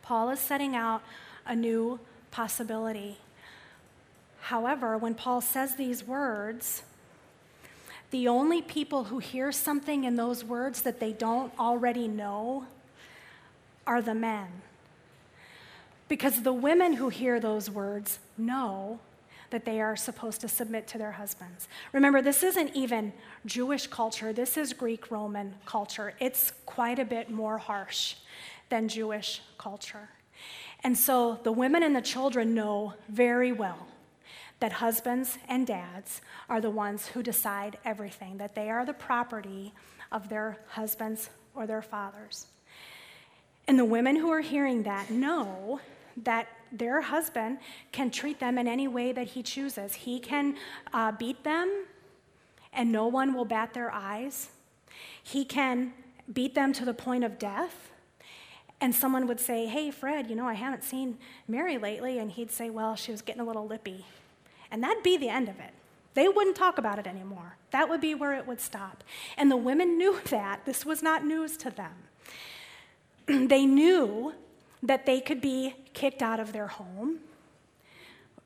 Paul 0.04 0.30
is 0.30 0.40
setting 0.40 0.76
out 0.76 1.02
a 1.48 1.56
new 1.56 2.00
possibility. 2.30 3.18
However, 4.40 5.00
when 5.00 5.16
Paul 5.16 5.42
says 5.42 5.76
these 5.76 6.04
words, 6.04 6.84
the 8.12 8.28
only 8.28 8.62
people 8.62 9.06
who 9.06 9.18
hear 9.18 9.52
something 9.52 10.04
in 10.04 10.16
those 10.16 10.44
words 10.44 10.84
that 10.84 11.00
they 11.00 11.12
don't 11.12 11.52
already 11.58 12.08
know 12.08 12.68
are 13.88 14.04
the 14.04 14.14
men. 14.14 14.62
Because 16.08 16.44
the 16.44 16.54
women 16.54 16.94
who 16.94 17.10
hear 17.10 17.40
those 17.40 17.68
words 17.68 18.20
know 18.38 19.00
that 19.50 19.66
they 19.66 19.82
are 19.82 19.96
supposed 19.96 20.42
to 20.42 20.48
submit 20.48 20.88
to 20.88 20.98
their 20.98 21.14
husbands. 21.14 21.68
Remember, 21.94 22.22
this 22.22 22.44
isn't 22.44 22.76
even 22.76 23.14
Jewish 23.46 23.88
culture, 23.88 24.34
this 24.34 24.58
is 24.58 24.74
Greek 24.74 25.10
Roman 25.12 25.56
culture. 25.66 26.14
It's 26.20 26.52
quite 26.66 27.00
a 27.00 27.06
bit 27.06 27.30
more 27.30 27.58
harsh 27.58 28.16
than 28.70 28.88
Jewish 28.88 29.42
culture. 29.58 30.10
And 30.84 30.98
so 30.98 31.40
the 31.44 31.52
women 31.52 31.84
and 31.84 31.96
the 31.96 32.02
children 32.02 32.54
know 32.54 32.94
very 33.10 33.52
well 33.52 33.88
that 34.60 34.74
husbands 34.74 35.38
and 35.48 35.68
dads 35.68 36.22
are 36.50 36.62
the 36.62 36.70
ones 36.70 37.08
who 37.08 37.22
decide 37.22 37.78
everything, 37.86 38.38
that 38.38 38.56
they 38.56 38.70
are 38.70 38.86
the 38.86 38.94
property 38.94 39.74
of 40.12 40.30
their 40.30 40.58
husbands 40.70 41.30
or 41.54 41.68
their 41.68 41.82
fathers. 41.82 42.48
And 43.68 43.78
the 43.78 43.86
women 43.86 44.16
who 44.16 44.32
are 44.32 44.42
hearing 44.42 44.84
that 44.84 45.12
know 45.12 45.80
that 46.24 46.48
their 46.72 47.02
husband 47.02 47.60
can 47.92 48.12
treat 48.12 48.40
them 48.40 48.58
in 48.58 48.68
any 48.68 48.88
way 48.88 49.12
that 49.12 49.28
he 49.28 49.44
chooses. 49.44 49.94
He 49.94 50.20
can 50.20 50.56
uh, 50.94 51.12
beat 51.12 51.44
them, 51.44 51.86
and 52.74 52.92
no 52.92 53.08
one 53.08 53.34
will 53.34 53.46
bat 53.46 53.74
their 53.74 53.92
eyes. 53.92 54.50
He 55.22 55.46
can 55.46 55.94
beat 56.32 56.56
them 56.56 56.74
to 56.74 56.86
the 56.86 56.94
point 56.94 57.24
of 57.24 57.40
death. 57.40 57.92
And 58.80 58.94
someone 58.94 59.28
would 59.28 59.40
say, 59.40 59.66
Hey, 59.66 59.92
Fred, 59.92 60.30
you 60.30 60.36
know, 60.36 60.48
I 60.48 60.54
haven't 60.54 60.84
seen 60.84 61.18
Mary 61.48 61.78
lately. 61.78 62.20
And 62.20 62.32
he'd 62.32 62.52
say, 62.52 62.70
Well, 62.70 62.96
she 62.96 63.12
was 63.12 63.22
getting 63.22 63.42
a 63.42 63.46
little 63.46 63.66
lippy. 63.66 64.06
And 64.70 64.84
that'd 64.84 65.04
be 65.04 65.18
the 65.18 65.30
end 65.30 65.50
of 65.50 65.60
it. 65.60 65.72
They 66.14 66.28
wouldn't 66.28 66.56
talk 66.56 66.78
about 66.78 67.00
it 67.00 67.08
anymore. 67.08 67.58
That 67.72 67.90
would 67.90 68.02
be 68.02 68.16
where 68.16 68.34
it 68.34 68.48
would 68.48 68.60
stop. 68.60 69.04
And 69.38 69.52
the 69.52 69.58
women 69.58 69.98
knew 69.98 70.20
that. 70.30 70.66
This 70.66 70.86
was 70.86 71.02
not 71.02 71.26
news 71.26 71.58
to 71.58 71.70
them. 71.70 71.94
they 73.48 73.66
knew 73.66 74.34
that 74.84 75.06
they 75.06 75.20
could 75.20 75.42
be 75.42 75.76
kicked 75.94 76.22
out 76.22 76.40
of 76.40 76.54
their 76.54 76.68
home. 76.68 77.20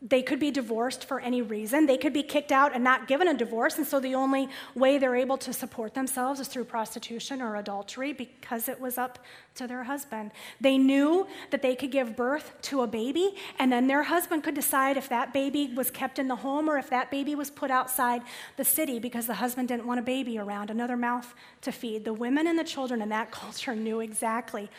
They 0.03 0.23
could 0.23 0.39
be 0.39 0.49
divorced 0.49 1.05
for 1.05 1.19
any 1.19 1.43
reason. 1.43 1.85
They 1.85 1.97
could 1.97 2.11
be 2.11 2.23
kicked 2.23 2.51
out 2.51 2.73
and 2.73 2.83
not 2.83 3.07
given 3.07 3.27
a 3.27 3.35
divorce, 3.35 3.77
and 3.77 3.85
so 3.85 3.99
the 3.99 4.15
only 4.15 4.49
way 4.73 4.97
they're 4.97 5.15
able 5.15 5.37
to 5.37 5.53
support 5.53 5.93
themselves 5.93 6.39
is 6.39 6.47
through 6.47 6.63
prostitution 6.63 7.39
or 7.39 7.55
adultery 7.55 8.11
because 8.11 8.67
it 8.67 8.81
was 8.81 8.97
up 8.97 9.19
to 9.53 9.67
their 9.67 9.83
husband. 9.83 10.31
They 10.59 10.79
knew 10.79 11.27
that 11.51 11.61
they 11.61 11.75
could 11.75 11.91
give 11.91 12.15
birth 12.15 12.51
to 12.63 12.81
a 12.81 12.87
baby, 12.87 13.35
and 13.59 13.71
then 13.71 13.85
their 13.85 14.01
husband 14.01 14.43
could 14.43 14.55
decide 14.55 14.97
if 14.97 15.07
that 15.09 15.33
baby 15.33 15.71
was 15.75 15.91
kept 15.91 16.17
in 16.17 16.27
the 16.27 16.37
home 16.37 16.67
or 16.67 16.79
if 16.79 16.89
that 16.89 17.11
baby 17.11 17.35
was 17.35 17.51
put 17.51 17.69
outside 17.69 18.23
the 18.57 18.65
city 18.65 18.97
because 18.97 19.27
the 19.27 19.35
husband 19.35 19.67
didn't 19.67 19.85
want 19.85 19.99
a 19.99 20.03
baby 20.03 20.39
around, 20.39 20.71
another 20.71 20.97
mouth 20.97 21.35
to 21.61 21.71
feed. 21.71 22.05
The 22.05 22.13
women 22.13 22.47
and 22.47 22.57
the 22.57 22.63
children 22.63 23.03
in 23.03 23.09
that 23.09 23.29
culture 23.41 23.75
knew 23.75 23.99
exactly 23.99 24.71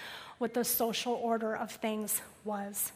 what 0.42 0.54
the 0.54 0.64
social 0.64 1.12
order 1.22 1.56
of 1.56 1.70
things 1.70 2.20
was. 2.44 2.90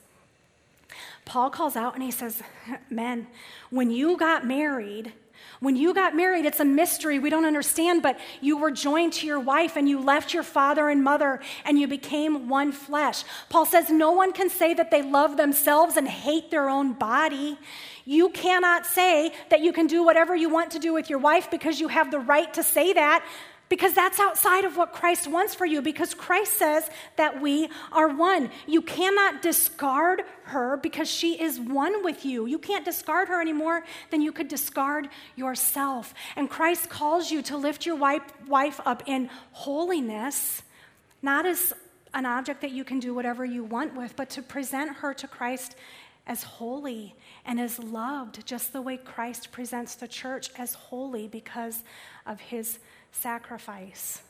Paul 1.25 1.49
calls 1.49 1.77
out 1.77 1.95
and 1.95 2.03
he 2.03 2.11
says, 2.11 2.43
Men, 2.91 3.29
when 3.71 3.93
you 3.93 4.17
got 4.17 4.45
married, 4.45 5.13
when 5.61 5.77
you 5.77 5.95
got 5.95 6.17
married, 6.17 6.45
it's 6.45 6.59
a 6.59 6.65
mystery 6.65 7.21
we 7.21 7.31
don't 7.31 7.45
understand, 7.45 8.03
but 8.03 8.19
you 8.41 8.57
were 8.57 8.73
joined 8.73 9.13
to 9.15 9.27
your 9.29 9.39
wife 9.39 9.77
and 9.77 9.89
you 9.89 10.01
left 10.01 10.35
your 10.35 10.43
father 10.43 10.89
and 10.89 11.05
mother 11.05 11.41
and 11.65 11.79
you 11.79 11.87
became 11.87 12.49
one 12.49 12.73
flesh. 12.73 13.23
Paul 13.49 13.65
says 13.65 13.91
no 13.91 14.11
one 14.11 14.33
can 14.33 14.51
say 14.51 14.75
that 14.75 14.91
they 14.91 15.03
love 15.03 15.37
themselves 15.37 15.97
and 15.97 16.09
hate 16.09 16.51
their 16.51 16.69
own 16.69 16.95
body. 16.95 17.59
You 18.05 18.31
cannot 18.31 18.87
say 18.87 19.33
that 19.51 19.61
you 19.61 19.73
can 19.73 19.87
do 19.87 20.03
whatever 20.03 20.35
you 20.35 20.49
want 20.49 20.73
to 20.73 20.81
do 20.81 20.93
with 20.93 21.09
your 21.09 21.21
wife 21.21 21.49
because 21.49 21.79
you 21.79 21.87
have 21.87 22.11
the 22.11 22.19
right 22.19 22.53
to 22.55 22.65
say 22.65 22.93
that 22.95 23.25
because 23.69 23.95
that's 23.95 24.21
outside 24.21 24.65
of 24.65 24.77
what 24.77 24.93
Christ 24.93 25.29
wants 25.29 25.55
for 25.55 25.67
you, 25.67 25.83
because 25.83 26.15
Christ 26.15 26.55
says 26.55 26.89
that 27.17 27.41
we 27.41 27.69
are 27.91 28.09
one. 28.09 28.51
You 28.67 28.81
cannot 28.81 29.43
discard 29.43 30.23
her 30.45 30.77
because 30.77 31.09
she 31.09 31.41
is 31.41 31.59
one 31.59 32.05
with 32.05 32.25
you. 32.25 32.47
You 32.47 32.59
can't 32.59 32.85
discard 32.85 33.29
her 33.29 33.41
anymore 33.41 33.83
than 34.11 34.23
you 34.23 34.31
could 34.31 34.49
discard 34.49 35.09
yourself. 35.35 36.15
And 36.37 36.49
Christ 36.49 36.89
calls 36.89 37.31
you 37.31 37.43
to 37.43 37.57
lift 37.57 37.87
your 37.87 37.97
wife 37.97 38.81
up 38.87 39.03
in 39.07 39.29
holiness, 39.53 40.63
not 41.23 41.45
as 41.45 41.73
an 42.15 42.25
object 42.25 42.61
that 42.61 42.71
you 42.71 42.85
can 42.85 43.01
do 43.01 43.15
whatever 43.15 43.45
you 43.45 43.65
want 43.65 43.97
with, 43.97 44.15
but 44.15 44.31
to 44.31 44.43
present 44.43 44.97
her 44.99 45.13
to 45.15 45.27
Christ 45.27 45.75
as 46.27 46.43
holy 46.43 47.15
and 47.45 47.61
as 47.61 47.79
loved, 47.79 48.45
just 48.47 48.73
the 48.73 48.83
way 48.83 48.97
Christ 48.97 49.53
presents 49.53 49.95
the 49.95 50.09
church 50.09 50.51
as 50.59 50.75
holy 50.75 51.29
because 51.29 51.85
of 52.27 52.41
his 52.41 52.79
sacrifice. 53.21 54.21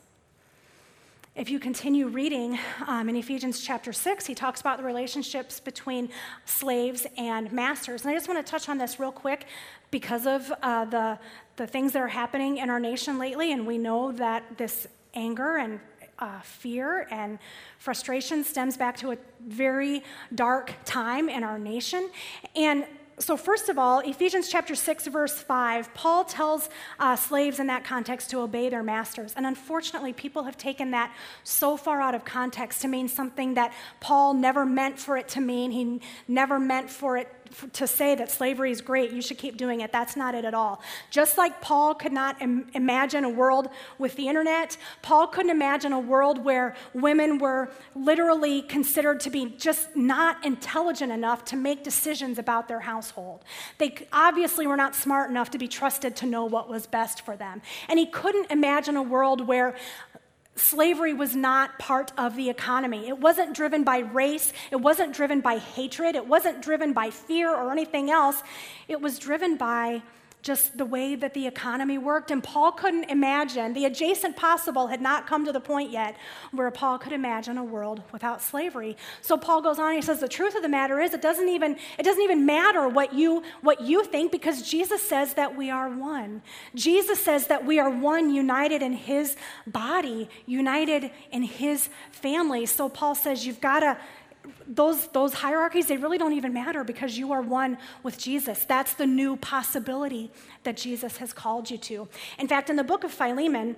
If 1.35 1.49
you 1.49 1.59
continue 1.59 2.07
reading 2.07 2.57
um, 2.87 3.09
in 3.09 3.15
Ephesians 3.15 3.59
chapter 3.59 3.93
6, 3.93 4.25
he 4.25 4.33
talks 4.33 4.61
about 4.61 4.77
the 4.77 4.83
relationships 4.83 5.59
between 5.59 6.09
slaves 6.45 7.05
and 7.17 7.51
masters. 7.51 8.01
And 8.01 8.11
I 8.11 8.15
just 8.15 8.27
want 8.27 8.43
to 8.43 8.49
touch 8.49 8.69
on 8.69 8.77
this 8.77 8.99
real 8.99 9.11
quick 9.11 9.45
because 9.91 10.25
of 10.25 10.51
uh, 10.63 10.85
the, 10.85 11.19
the 11.57 11.67
things 11.67 11.93
that 11.93 12.01
are 12.01 12.07
happening 12.07 12.57
in 12.57 12.69
our 12.69 12.79
nation 12.79 13.19
lately. 13.19 13.51
And 13.51 13.67
we 13.67 13.77
know 13.77 14.13
that 14.13 14.57
this 14.57 14.87
anger 15.13 15.57
and 15.57 15.79
uh, 16.19 16.39
fear 16.41 17.07
and 17.11 17.37
frustration 17.77 18.43
stems 18.43 18.77
back 18.77 18.97
to 18.97 19.11
a 19.11 19.17
very 19.45 20.03
dark 20.33 20.73
time 20.85 21.29
in 21.29 21.43
our 21.43 21.59
nation. 21.59 22.09
And 22.55 22.85
so, 23.19 23.35
first 23.35 23.67
of 23.67 23.79
all, 23.79 23.99
Ephesians 24.01 24.47
chapter 24.47 24.75
6, 24.75 25.07
verse 25.07 25.33
5, 25.33 25.91
Paul 25.95 26.23
tells 26.23 26.69
uh, 26.99 27.15
slaves 27.15 27.59
in 27.59 27.65
that 27.65 27.83
context 27.83 28.29
to 28.29 28.41
obey 28.41 28.69
their 28.69 28.83
masters. 28.83 29.33
And 29.35 29.45
unfortunately, 29.47 30.13
people 30.13 30.43
have 30.43 30.55
taken 30.55 30.91
that 30.91 31.11
so 31.43 31.77
far 31.77 31.99
out 31.99 32.13
of 32.13 32.25
context 32.25 32.83
to 32.83 32.87
mean 32.87 33.07
something 33.07 33.55
that 33.55 33.73
Paul 33.99 34.35
never 34.35 34.67
meant 34.67 34.99
for 34.99 35.17
it 35.17 35.29
to 35.29 35.41
mean. 35.41 35.71
He 35.71 35.99
never 36.27 36.59
meant 36.59 36.91
for 36.91 37.17
it 37.17 37.27
to 37.73 37.87
say 37.87 38.15
that 38.15 38.29
slavery 38.29 38.71
is 38.71 38.81
great, 38.81 39.11
you 39.11 39.21
should 39.21 39.37
keep 39.37 39.57
doing 39.57 39.81
it. 39.81 39.91
That's 39.91 40.15
not 40.15 40.35
it 40.35 40.45
at 40.45 40.53
all. 40.53 40.81
Just 41.09 41.37
like 41.37 41.61
Paul 41.61 41.95
could 41.95 42.11
not 42.11 42.41
Im- 42.41 42.69
imagine 42.73 43.23
a 43.23 43.29
world 43.29 43.69
with 43.97 44.15
the 44.15 44.27
internet, 44.27 44.77
Paul 45.01 45.27
couldn't 45.27 45.51
imagine 45.51 45.93
a 45.93 45.99
world 45.99 46.43
where 46.43 46.75
women 46.93 47.37
were 47.37 47.69
literally 47.95 48.61
considered 48.61 49.19
to 49.21 49.29
be 49.29 49.55
just 49.57 49.95
not 49.95 50.45
intelligent 50.45 51.11
enough 51.11 51.45
to 51.45 51.55
make 51.55 51.83
decisions 51.83 52.37
about 52.39 52.67
their 52.67 52.81
household. 52.81 53.43
They 53.77 54.07
obviously 54.11 54.67
were 54.67 54.77
not 54.77 54.95
smart 54.95 55.29
enough 55.29 55.51
to 55.51 55.57
be 55.57 55.67
trusted 55.67 56.15
to 56.17 56.25
know 56.25 56.45
what 56.45 56.69
was 56.69 56.87
best 56.87 57.25
for 57.25 57.35
them. 57.35 57.61
And 57.87 57.99
he 57.99 58.05
couldn't 58.05 58.51
imagine 58.51 58.95
a 58.95 59.03
world 59.03 59.47
where 59.47 59.75
slavery 60.59 61.13
was 61.13 61.35
not 61.35 61.79
part 61.79 62.11
of 62.17 62.35
the 62.35 62.49
economy. 62.49 63.07
It 63.07 63.19
wasn't 63.19 63.55
driven 63.55 63.83
by 63.83 63.99
race, 63.99 64.51
it 64.71 64.77
wasn't 64.77 65.13
driven 65.13 65.41
by 65.41 65.57
hatred, 65.57 66.15
it 66.15 66.27
wasn't 66.27 66.61
driven 66.61 66.93
by 66.93 67.09
fear 67.09 67.49
or 67.53 67.71
anything 67.71 68.09
else. 68.09 68.41
It 68.87 69.01
was 69.01 69.19
driven 69.19 69.57
by 69.57 70.01
just 70.43 70.77
the 70.77 70.85
way 70.85 71.15
that 71.15 71.33
the 71.33 71.45
economy 71.45 71.97
worked. 71.97 72.31
And 72.31 72.43
Paul 72.43 72.71
couldn't 72.71 73.05
imagine, 73.05 73.73
the 73.73 73.85
adjacent 73.85 74.37
possible 74.37 74.87
had 74.87 75.01
not 75.01 75.27
come 75.27 75.45
to 75.45 75.51
the 75.51 75.59
point 75.59 75.91
yet 75.91 76.15
where 76.51 76.71
Paul 76.71 76.99
could 76.99 77.11
imagine 77.11 77.57
a 77.57 77.63
world 77.63 78.01
without 78.11 78.41
slavery. 78.41 78.95
So 79.21 79.35
Paul 79.35 79.61
goes 79.61 79.79
on, 79.79 79.93
he 79.93 80.01
says, 80.01 80.19
the 80.19 80.27
truth 80.27 80.55
of 80.55 80.61
the 80.61 80.69
matter 80.69 80.99
is 80.99 81.13
it 81.13 81.21
doesn't 81.21 81.49
even, 81.49 81.77
it 81.97 82.03
doesn't 82.03 82.23
even 82.23 82.45
matter 82.45 82.87
what 82.87 83.13
you, 83.13 83.43
what 83.61 83.81
you 83.81 84.03
think 84.05 84.31
because 84.31 84.61
Jesus 84.61 85.01
says 85.01 85.33
that 85.33 85.57
we 85.57 85.69
are 85.69 85.89
one. 85.89 86.41
Jesus 86.75 87.19
says 87.19 87.47
that 87.47 87.65
we 87.65 87.79
are 87.79 87.89
one 87.89 88.33
united 88.33 88.81
in 88.81 88.93
his 88.93 89.35
body, 89.65 90.29
united 90.45 91.11
in 91.31 91.43
his 91.43 91.89
family. 92.11 92.65
So 92.65 92.89
Paul 92.89 93.15
says 93.15 93.45
you've 93.45 93.61
got 93.61 93.81
to 93.81 93.97
those, 94.67 95.07
those 95.09 95.33
hierarchies, 95.33 95.87
they 95.87 95.97
really 95.97 96.17
don't 96.17 96.33
even 96.33 96.53
matter 96.53 96.83
because 96.83 97.17
you 97.17 97.31
are 97.31 97.41
one 97.41 97.77
with 98.03 98.17
Jesus. 98.17 98.65
That's 98.65 98.93
the 98.93 99.05
new 99.05 99.35
possibility 99.37 100.31
that 100.63 100.77
Jesus 100.77 101.17
has 101.17 101.33
called 101.33 101.69
you 101.69 101.77
to. 101.77 102.07
In 102.39 102.47
fact, 102.47 102.69
in 102.69 102.75
the 102.75 102.83
book 102.83 103.03
of 103.03 103.11
Philemon, 103.11 103.75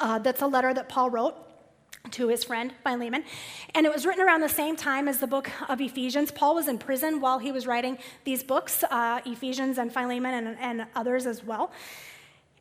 uh, 0.00 0.18
that's 0.18 0.42
a 0.42 0.46
letter 0.46 0.72
that 0.74 0.88
Paul 0.88 1.10
wrote 1.10 1.36
to 2.12 2.28
his 2.28 2.44
friend 2.44 2.72
Philemon. 2.82 3.24
And 3.74 3.86
it 3.86 3.92
was 3.92 4.06
written 4.06 4.24
around 4.24 4.40
the 4.40 4.48
same 4.48 4.76
time 4.76 5.08
as 5.08 5.18
the 5.18 5.26
book 5.26 5.50
of 5.68 5.80
Ephesians. 5.80 6.30
Paul 6.30 6.54
was 6.54 6.68
in 6.68 6.78
prison 6.78 7.20
while 7.20 7.38
he 7.38 7.52
was 7.52 7.66
writing 7.66 7.98
these 8.24 8.42
books, 8.42 8.84
uh, 8.90 9.20
Ephesians 9.26 9.78
and 9.78 9.92
Philemon 9.92 10.46
and, 10.46 10.58
and 10.58 10.86
others 10.94 11.26
as 11.26 11.44
well. 11.44 11.70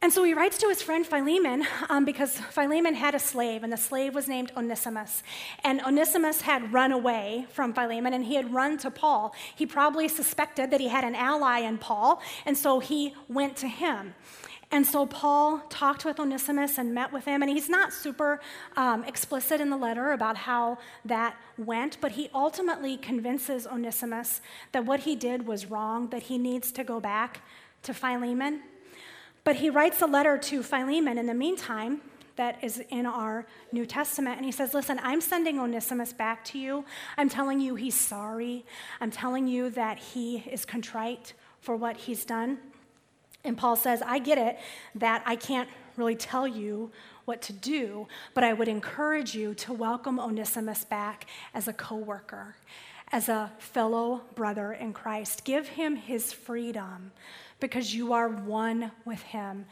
And 0.02 0.14
so 0.14 0.24
he 0.24 0.34
writes 0.36 0.60
to 0.60 0.70
his 0.70 0.82
friend 0.82 1.06
Philemon 1.06 1.66
um, 1.90 2.06
because 2.06 2.38
Philemon 2.38 2.94
had 2.94 3.16
a 3.16 3.20
slave, 3.20 3.64
and 3.64 3.74
the 3.74 3.78
slave 3.78 4.14
was 4.14 4.28
named 4.28 4.52
Onesimus. 4.56 5.24
And 5.64 5.82
Onesimus 5.82 6.42
had 6.42 6.72
run 6.72 6.92
away 6.92 7.48
from 7.52 7.74
Philemon, 7.74 8.14
and 8.14 8.24
he 8.26 8.36
had 8.36 8.54
run 8.54 8.78
to 8.80 8.92
Paul. 8.92 9.34
He 9.56 9.66
probably 9.66 10.08
suspected 10.08 10.70
that 10.70 10.80
he 10.80 10.88
had 10.88 11.04
an 11.04 11.16
ally 11.16 11.60
in 11.60 11.80
Paul, 11.80 12.22
and 12.46 12.56
so 12.56 12.80
he 12.80 13.16
went 13.28 13.58
to 13.58 13.68
him. 13.68 14.14
And 14.70 14.86
so 14.86 15.06
Paul 15.06 15.60
talked 15.70 16.04
with 16.04 16.20
Onesimus 16.20 16.78
and 16.78 16.94
met 16.94 17.14
with 17.14 17.26
him, 17.26 17.42
and 17.42 17.50
he's 17.50 17.70
not 17.70 17.94
super 17.94 18.42
um, 18.76 19.04
explicit 19.06 19.62
in 19.62 19.70
the 19.70 19.78
letter 19.78 20.12
about 20.12 20.36
how 20.38 20.78
that 21.06 21.38
went, 21.58 21.98
but 22.02 22.12
he 22.12 22.30
ultimately 22.36 22.98
convinces 22.98 23.66
Onesimus 23.66 24.42
that 24.74 24.86
what 24.86 25.02
he 25.02 25.16
did 25.16 25.48
was 25.48 25.68
wrong, 25.68 26.10
that 26.10 26.24
he 26.24 26.38
needs 26.38 26.72
to 26.74 26.84
go 26.84 27.00
back 27.00 27.42
to 27.84 27.94
Philemon. 27.94 28.62
But 29.48 29.56
he 29.56 29.70
writes 29.70 30.02
a 30.02 30.06
letter 30.06 30.38
to 30.38 30.62
Philemon 30.62 31.18
in 31.18 31.26
the 31.26 31.34
meantime 31.34 32.02
that 32.36 32.62
is 32.62 32.84
in 32.90 33.06
our 33.06 33.46
New 33.72 33.86
Testament. 33.86 34.36
And 34.36 34.46
he 34.46 34.52
says, 34.52 34.74
Listen, 34.74 35.00
I'm 35.02 35.22
sending 35.22 35.58
Onesimus 35.58 36.12
back 36.12 36.44
to 36.48 36.60
you. 36.60 36.84
I'm 37.18 37.30
telling 37.30 37.62
you 37.62 37.76
he's 37.76 37.96
sorry. 37.96 38.66
I'm 39.00 39.10
telling 39.10 39.48
you 39.48 39.70
that 39.70 40.00
he 40.00 40.40
is 40.52 40.66
contrite 40.66 41.32
for 41.62 41.78
what 41.78 41.96
he's 41.96 42.26
done. 42.26 42.58
And 43.46 43.58
Paul 43.58 43.78
says, 43.78 44.02
I 44.06 44.20
get 44.20 44.38
it 44.38 44.60
that 44.96 45.24
I 45.26 45.38
can't 45.38 45.70
really 45.96 46.18
tell 46.18 46.46
you 46.46 46.92
what 47.24 47.42
to 47.44 47.54
do, 47.54 48.10
but 48.34 48.44
I 48.44 48.52
would 48.52 48.68
encourage 48.68 49.34
you 49.34 49.54
to 49.54 49.72
welcome 49.72 50.20
Onesimus 50.20 50.84
back 50.84 51.26
as 51.54 51.70
a 51.70 51.74
coworker, 51.74 52.58
as 53.12 53.30
a 53.30 53.52
fellow 53.58 54.22
brother 54.36 54.74
in 54.74 54.94
Christ. 54.94 55.46
Give 55.46 55.68
him 55.68 55.96
his 55.96 56.34
freedom 56.34 57.12
because 57.60 57.94
you 57.94 58.14
are 58.14 58.28
one 58.28 58.92
with 59.06 59.22
him 59.22 59.66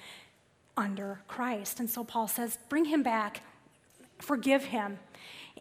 under 0.77 1.21
Christ. 1.27 1.79
And 1.79 1.89
so 1.89 2.03
Paul 2.03 2.27
says, 2.27 2.57
bring 2.69 2.85
him 2.85 3.03
back, 3.03 3.41
forgive 4.19 4.65
him, 4.65 4.99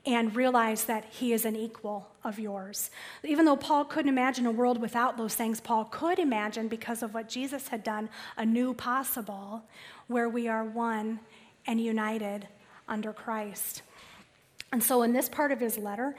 and 0.07 0.35
realize 0.37 0.85
that 0.85 1.05
he 1.07 1.33
is 1.33 1.45
an 1.45 1.57
equal 1.57 2.09
of 2.23 2.39
yours. 2.39 2.91
Even 3.23 3.47
though 3.47 3.57
Paul 3.57 3.85
couldn't 3.85 4.11
imagine 4.11 4.45
a 4.45 4.51
world 4.51 4.81
without 4.81 5.17
those 5.17 5.35
things, 5.35 5.61
Paul 5.61 5.87
could 5.87 6.19
imagine, 6.19 6.69
because 6.69 7.03
of 7.03 7.15
what 7.15 7.29
Jesus 7.29 7.69
had 7.69 7.83
done, 7.83 8.11
a 8.37 8.45
new 8.45 8.75
possible 8.75 9.63
where 10.09 10.29
we 10.29 10.47
are 10.47 10.65
one 10.65 11.21
and 11.67 11.81
united 11.81 12.47
under 12.87 13.13
Christ. 13.13 13.83
And 14.73 14.83
so, 14.83 15.03
in 15.03 15.13
this 15.13 15.29
part 15.29 15.53
of 15.53 15.61
his 15.61 15.79
letter, 15.79 16.17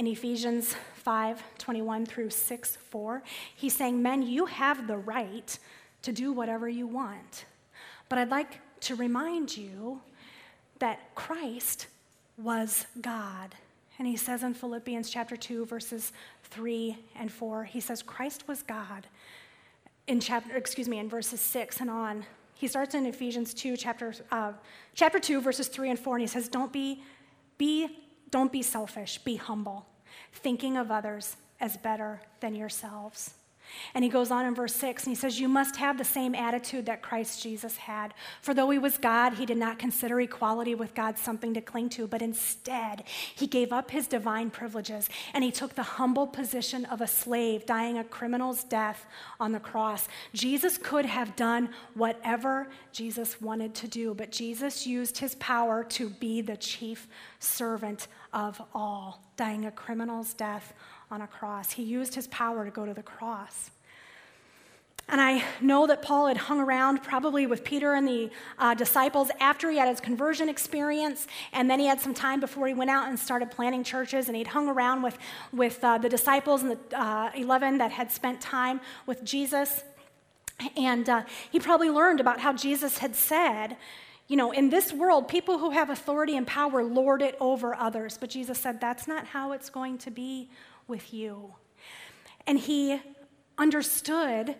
in 0.00 0.06
Ephesians 0.06 0.74
5 0.94 1.42
21 1.58 2.06
through 2.06 2.30
6 2.30 2.76
4, 2.76 3.22
he's 3.54 3.76
saying, 3.76 4.02
Men, 4.02 4.22
you 4.22 4.46
have 4.46 4.86
the 4.86 4.96
right 4.96 5.58
to 6.00 6.10
do 6.10 6.32
whatever 6.32 6.70
you 6.70 6.86
want. 6.86 7.44
But 8.08 8.18
I'd 8.18 8.30
like 8.30 8.60
to 8.80 8.94
remind 8.94 9.54
you 9.54 10.00
that 10.78 11.14
Christ 11.14 11.86
was 12.38 12.86
God. 13.02 13.54
And 13.98 14.08
he 14.08 14.16
says 14.16 14.42
in 14.42 14.54
Philippians 14.54 15.10
chapter 15.10 15.36
2, 15.36 15.66
verses 15.66 16.12
3 16.44 16.96
and 17.16 17.30
4, 17.30 17.64
he 17.64 17.80
says, 17.80 18.02
Christ 18.02 18.48
was 18.48 18.62
God. 18.62 19.06
In 20.06 20.18
chapter, 20.18 20.56
excuse 20.56 20.88
me, 20.88 20.98
in 20.98 21.10
verses 21.10 21.42
6 21.42 21.78
and 21.82 21.90
on, 21.90 22.24
he 22.54 22.66
starts 22.68 22.94
in 22.94 23.04
Ephesians 23.04 23.52
2, 23.52 23.76
chapter, 23.76 24.14
uh, 24.32 24.52
chapter 24.94 25.18
2, 25.18 25.42
verses 25.42 25.68
3 25.68 25.90
and 25.90 25.98
4, 25.98 26.16
and 26.16 26.22
he 26.22 26.26
says, 26.26 26.48
Don't 26.48 26.72
be, 26.72 27.02
be, 27.58 27.90
don't 28.30 28.52
be 28.52 28.62
selfish, 28.62 29.18
be 29.18 29.36
humble, 29.36 29.86
thinking 30.32 30.76
of 30.76 30.90
others 30.90 31.36
as 31.60 31.76
better 31.76 32.20
than 32.40 32.54
yourselves. 32.54 33.34
And 33.94 34.04
he 34.04 34.10
goes 34.10 34.30
on 34.30 34.46
in 34.46 34.54
verse 34.54 34.74
6 34.74 35.04
and 35.04 35.10
he 35.10 35.20
says, 35.20 35.40
You 35.40 35.48
must 35.48 35.76
have 35.76 35.98
the 35.98 36.04
same 36.04 36.34
attitude 36.34 36.86
that 36.86 37.02
Christ 37.02 37.42
Jesus 37.42 37.76
had. 37.76 38.14
For 38.40 38.54
though 38.54 38.70
he 38.70 38.78
was 38.78 38.98
God, 38.98 39.34
he 39.34 39.46
did 39.46 39.56
not 39.56 39.78
consider 39.78 40.20
equality 40.20 40.74
with 40.74 40.94
God 40.94 41.18
something 41.18 41.54
to 41.54 41.60
cling 41.60 41.88
to, 41.90 42.06
but 42.06 42.22
instead, 42.22 43.04
he 43.34 43.46
gave 43.46 43.72
up 43.72 43.90
his 43.90 44.06
divine 44.06 44.50
privileges 44.50 45.08
and 45.34 45.44
he 45.44 45.50
took 45.50 45.74
the 45.74 45.82
humble 45.82 46.26
position 46.26 46.84
of 46.86 47.00
a 47.00 47.06
slave, 47.06 47.66
dying 47.66 47.98
a 47.98 48.04
criminal's 48.04 48.64
death 48.64 49.06
on 49.38 49.52
the 49.52 49.60
cross. 49.60 50.08
Jesus 50.32 50.78
could 50.78 51.06
have 51.06 51.36
done 51.36 51.70
whatever 51.94 52.68
Jesus 52.92 53.40
wanted 53.40 53.74
to 53.76 53.88
do, 53.88 54.14
but 54.14 54.32
Jesus 54.32 54.86
used 54.86 55.18
his 55.18 55.34
power 55.36 55.84
to 55.84 56.10
be 56.10 56.40
the 56.40 56.56
chief 56.56 57.08
servant 57.38 58.08
of 58.32 58.60
all, 58.74 59.22
dying 59.36 59.66
a 59.66 59.70
criminal's 59.70 60.34
death 60.34 60.72
on 61.10 61.22
a 61.22 61.26
cross. 61.26 61.72
He 61.72 61.82
used 61.82 62.14
his 62.14 62.26
power 62.28 62.64
to 62.64 62.70
go 62.70 62.86
to 62.86 62.94
the 62.94 63.02
cross. 63.02 63.70
And 65.10 65.20
I 65.20 65.42
know 65.60 65.88
that 65.88 66.02
Paul 66.02 66.28
had 66.28 66.36
hung 66.36 66.60
around 66.60 67.02
probably 67.02 67.44
with 67.44 67.64
Peter 67.64 67.94
and 67.94 68.06
the 68.06 68.30
uh, 68.60 68.74
disciples 68.74 69.28
after 69.40 69.68
he 69.68 69.76
had 69.76 69.88
his 69.88 70.00
conversion 70.00 70.48
experience. 70.48 71.26
And 71.52 71.68
then 71.68 71.80
he 71.80 71.86
had 71.86 72.00
some 72.00 72.14
time 72.14 72.38
before 72.38 72.68
he 72.68 72.74
went 72.74 72.90
out 72.90 73.08
and 73.08 73.18
started 73.18 73.50
planting 73.50 73.82
churches. 73.82 74.28
And 74.28 74.36
he'd 74.36 74.46
hung 74.46 74.68
around 74.68 75.02
with, 75.02 75.18
with 75.52 75.82
uh, 75.82 75.98
the 75.98 76.08
disciples 76.08 76.62
and 76.62 76.70
the 76.70 76.98
uh, 76.98 77.30
11 77.34 77.78
that 77.78 77.90
had 77.90 78.12
spent 78.12 78.40
time 78.40 78.80
with 79.06 79.24
Jesus. 79.24 79.82
And 80.76 81.08
uh, 81.08 81.24
he 81.50 81.58
probably 81.58 81.90
learned 81.90 82.20
about 82.20 82.38
how 82.38 82.52
Jesus 82.52 82.98
had 82.98 83.16
said, 83.16 83.76
you 84.28 84.36
know, 84.36 84.52
in 84.52 84.70
this 84.70 84.92
world, 84.92 85.26
people 85.26 85.58
who 85.58 85.70
have 85.70 85.90
authority 85.90 86.36
and 86.36 86.46
power 86.46 86.84
lord 86.84 87.20
it 87.20 87.36
over 87.40 87.74
others. 87.74 88.16
But 88.16 88.30
Jesus 88.30 88.58
said, 88.58 88.80
that's 88.80 89.08
not 89.08 89.26
how 89.26 89.50
it's 89.50 89.70
going 89.70 89.98
to 89.98 90.10
be 90.12 90.50
with 90.90 91.14
you. 91.14 91.54
And 92.46 92.58
he 92.58 93.00
understood 93.56 94.56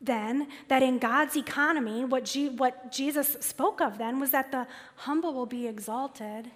then 0.00 0.48
that 0.68 0.82
in 0.82 0.98
God's 0.98 1.36
economy, 1.36 2.04
what, 2.04 2.24
G- 2.24 2.50
what 2.50 2.92
Jesus 2.92 3.36
spoke 3.40 3.80
of 3.80 3.98
then 3.98 4.20
was 4.20 4.30
that 4.30 4.52
the 4.52 4.66
humble 4.96 5.32
will 5.32 5.46
be 5.46 5.66
exalted 5.66 6.50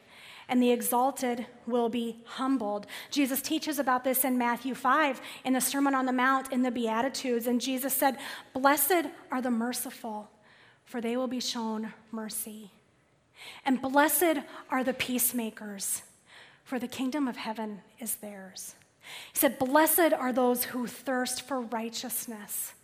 and 0.48 0.60
the 0.60 0.72
exalted 0.72 1.46
will 1.66 1.88
be 1.88 2.18
humbled. 2.24 2.86
Jesus 3.10 3.40
teaches 3.40 3.78
about 3.78 4.02
this 4.02 4.24
in 4.24 4.36
Matthew 4.36 4.74
5 4.74 5.20
in 5.44 5.52
the 5.52 5.60
Sermon 5.60 5.94
on 5.94 6.06
the 6.06 6.12
Mount 6.12 6.52
in 6.52 6.62
the 6.62 6.72
Beatitudes. 6.72 7.46
And 7.46 7.60
Jesus 7.60 7.94
said, 7.94 8.18
Blessed 8.52 9.06
are 9.30 9.40
the 9.40 9.50
merciful, 9.50 10.28
for 10.84 11.00
they 11.00 11.16
will 11.16 11.28
be 11.28 11.40
shown 11.40 11.92
mercy. 12.10 12.72
And 13.64 13.80
blessed 13.80 14.40
are 14.70 14.82
the 14.82 14.92
peacemakers, 14.92 16.02
for 16.64 16.80
the 16.80 16.88
kingdom 16.88 17.28
of 17.28 17.36
heaven 17.36 17.82
is 18.00 18.16
theirs. 18.16 18.74
He 19.32 19.38
said, 19.38 19.58
Blessed 19.58 20.12
are 20.12 20.32
those 20.32 20.64
who 20.64 20.86
thirst 20.86 21.42
for 21.42 21.60
righteousness, 21.60 22.74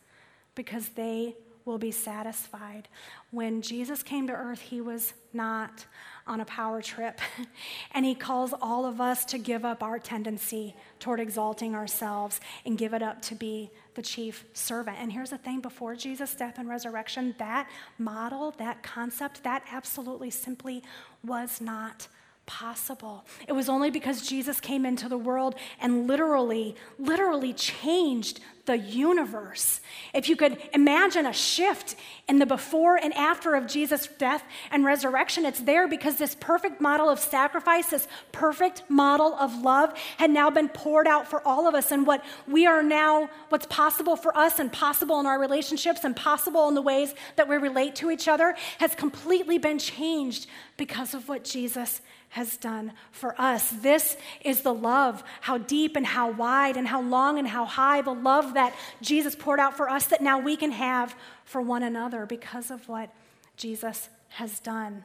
because 0.54 0.90
they 0.90 1.36
will 1.66 1.78
be 1.78 1.90
satisfied. 1.90 2.88
When 3.32 3.60
Jesus 3.60 4.02
came 4.02 4.28
to 4.28 4.32
earth, 4.32 4.60
he 4.60 4.80
was 4.80 5.12
not 5.32 5.84
on 6.26 6.40
a 6.40 6.44
power 6.44 6.80
trip. 6.80 7.20
and 7.92 8.06
he 8.06 8.14
calls 8.14 8.54
all 8.62 8.86
of 8.86 9.00
us 9.00 9.24
to 9.26 9.38
give 9.38 9.64
up 9.64 9.82
our 9.82 9.98
tendency 9.98 10.74
toward 10.98 11.20
exalting 11.20 11.74
ourselves 11.74 12.40
and 12.64 12.78
give 12.78 12.94
it 12.94 13.02
up 13.02 13.20
to 13.22 13.34
be 13.34 13.70
the 13.94 14.02
chief 14.02 14.44
servant. 14.52 14.96
And 15.00 15.12
here's 15.12 15.30
the 15.30 15.38
thing 15.38 15.60
before 15.60 15.94
Jesus' 15.96 16.34
death 16.34 16.58
and 16.58 16.68
resurrection, 16.68 17.34
that 17.38 17.68
model, 17.98 18.52
that 18.58 18.82
concept, 18.82 19.42
that 19.42 19.64
absolutely 19.70 20.30
simply 20.30 20.82
was 21.24 21.60
not 21.60 22.08
possible. 22.46 23.24
It 23.48 23.52
was 23.52 23.68
only 23.68 23.90
because 23.90 24.26
Jesus 24.26 24.61
came 24.61 24.87
into 24.87 25.09
the 25.09 25.18
world 25.18 25.56
and 25.80 26.06
literally, 26.06 26.76
literally 26.98 27.52
changed 27.52 28.40
the 28.66 28.78
universe. 28.78 29.80
If 30.12 30.28
you 30.28 30.37
could 30.37 30.59
imagine 30.74 31.24
a 31.24 31.32
shift 31.32 31.94
in 32.28 32.38
the 32.38 32.46
before 32.46 32.96
and 32.96 33.14
after 33.14 33.54
of 33.54 33.66
Jesus' 33.66 34.09
death 34.18 34.42
and 34.70 34.85
resurrection, 34.85 35.44
it's 35.44 35.61
there 35.61 35.88
because 35.88 36.16
this 36.16 36.35
perfect 36.35 36.80
model 36.80 37.09
of 37.09 37.18
sacrifice, 37.18 37.90
this 37.90 38.09
perfect 38.32 38.82
model 38.88 39.35
of 39.35 39.62
love 39.62 39.96
had 40.18 40.30
now 40.30 40.50
been 40.50 40.68
poured 40.68 41.06
out 41.06 41.28
for 41.28 41.46
all 41.46 41.68
of 41.68 41.74
us. 41.74 41.92
And 41.92 42.06
what 42.06 42.24
we 42.48 42.66
are 42.66 42.82
now, 42.82 43.30
what's 43.48 43.66
possible 43.66 44.16
for 44.16 44.37
us 44.37 44.59
and 44.59 44.72
possible 44.72 45.20
in 45.20 45.26
our 45.26 45.38
relationships 45.38 46.02
and 46.02 46.14
possible 46.14 46.68
in 46.68 46.74
the 46.74 46.82
ways 46.82 47.14
that 47.37 47.48
we 47.48 47.56
relate 47.56 47.94
to 47.96 48.11
each 48.11 48.26
other 48.26 48.56
has 48.78 48.94
completely 48.94 49.59
been 49.59 49.78
changed 49.78 50.48
because 50.76 51.14
of 51.14 51.28
what 51.28 51.44
Jesus 51.44 52.00
has 52.37 52.59
done 52.59 52.92
for 53.12 53.35
us. 53.40 53.70
This 53.70 54.18
is 54.42 54.61
the 54.61 54.75
love, 54.75 55.25
how 55.40 55.57
deep 55.57 55.96
and 55.96 56.05
how 56.05 56.31
wide 56.31 56.77
and 56.77 56.87
how 56.87 57.01
long 57.01 57.38
and 57.38 57.49
how 57.49 57.64
high, 57.64 58.03
the 58.03 58.14
love 58.14 58.53
that 58.53 58.75
Jesus 59.01 59.35
poured 59.35 59.59
out 59.59 59.75
for 59.75 59.88
us 59.88 60.05
that 60.09 60.20
now 60.20 60.38
we 60.38 60.55
can 60.55 60.70
have 60.70 61.16
for 61.46 61.62
one 61.62 61.83
another 61.83 62.27
because 62.27 62.70
of 62.70 62.87
what 62.90 63.09
Jesus 63.57 64.11
has 64.29 64.61
done. 64.61 65.03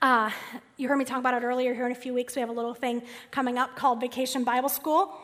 Uh, 0.00 0.30
you 0.76 0.86
heard 0.86 0.98
me 0.98 1.04
talk 1.04 1.18
about 1.18 1.34
it 1.34 1.44
earlier 1.44 1.74
here 1.74 1.86
in 1.86 1.90
a 1.90 1.96
few 1.96 2.14
weeks. 2.14 2.36
We 2.36 2.40
have 2.40 2.48
a 2.48 2.52
little 2.52 2.74
thing 2.74 3.02
coming 3.32 3.58
up 3.58 3.74
called 3.74 4.00
Vacation 4.00 4.44
Bible 4.44 4.68
School. 4.68 5.18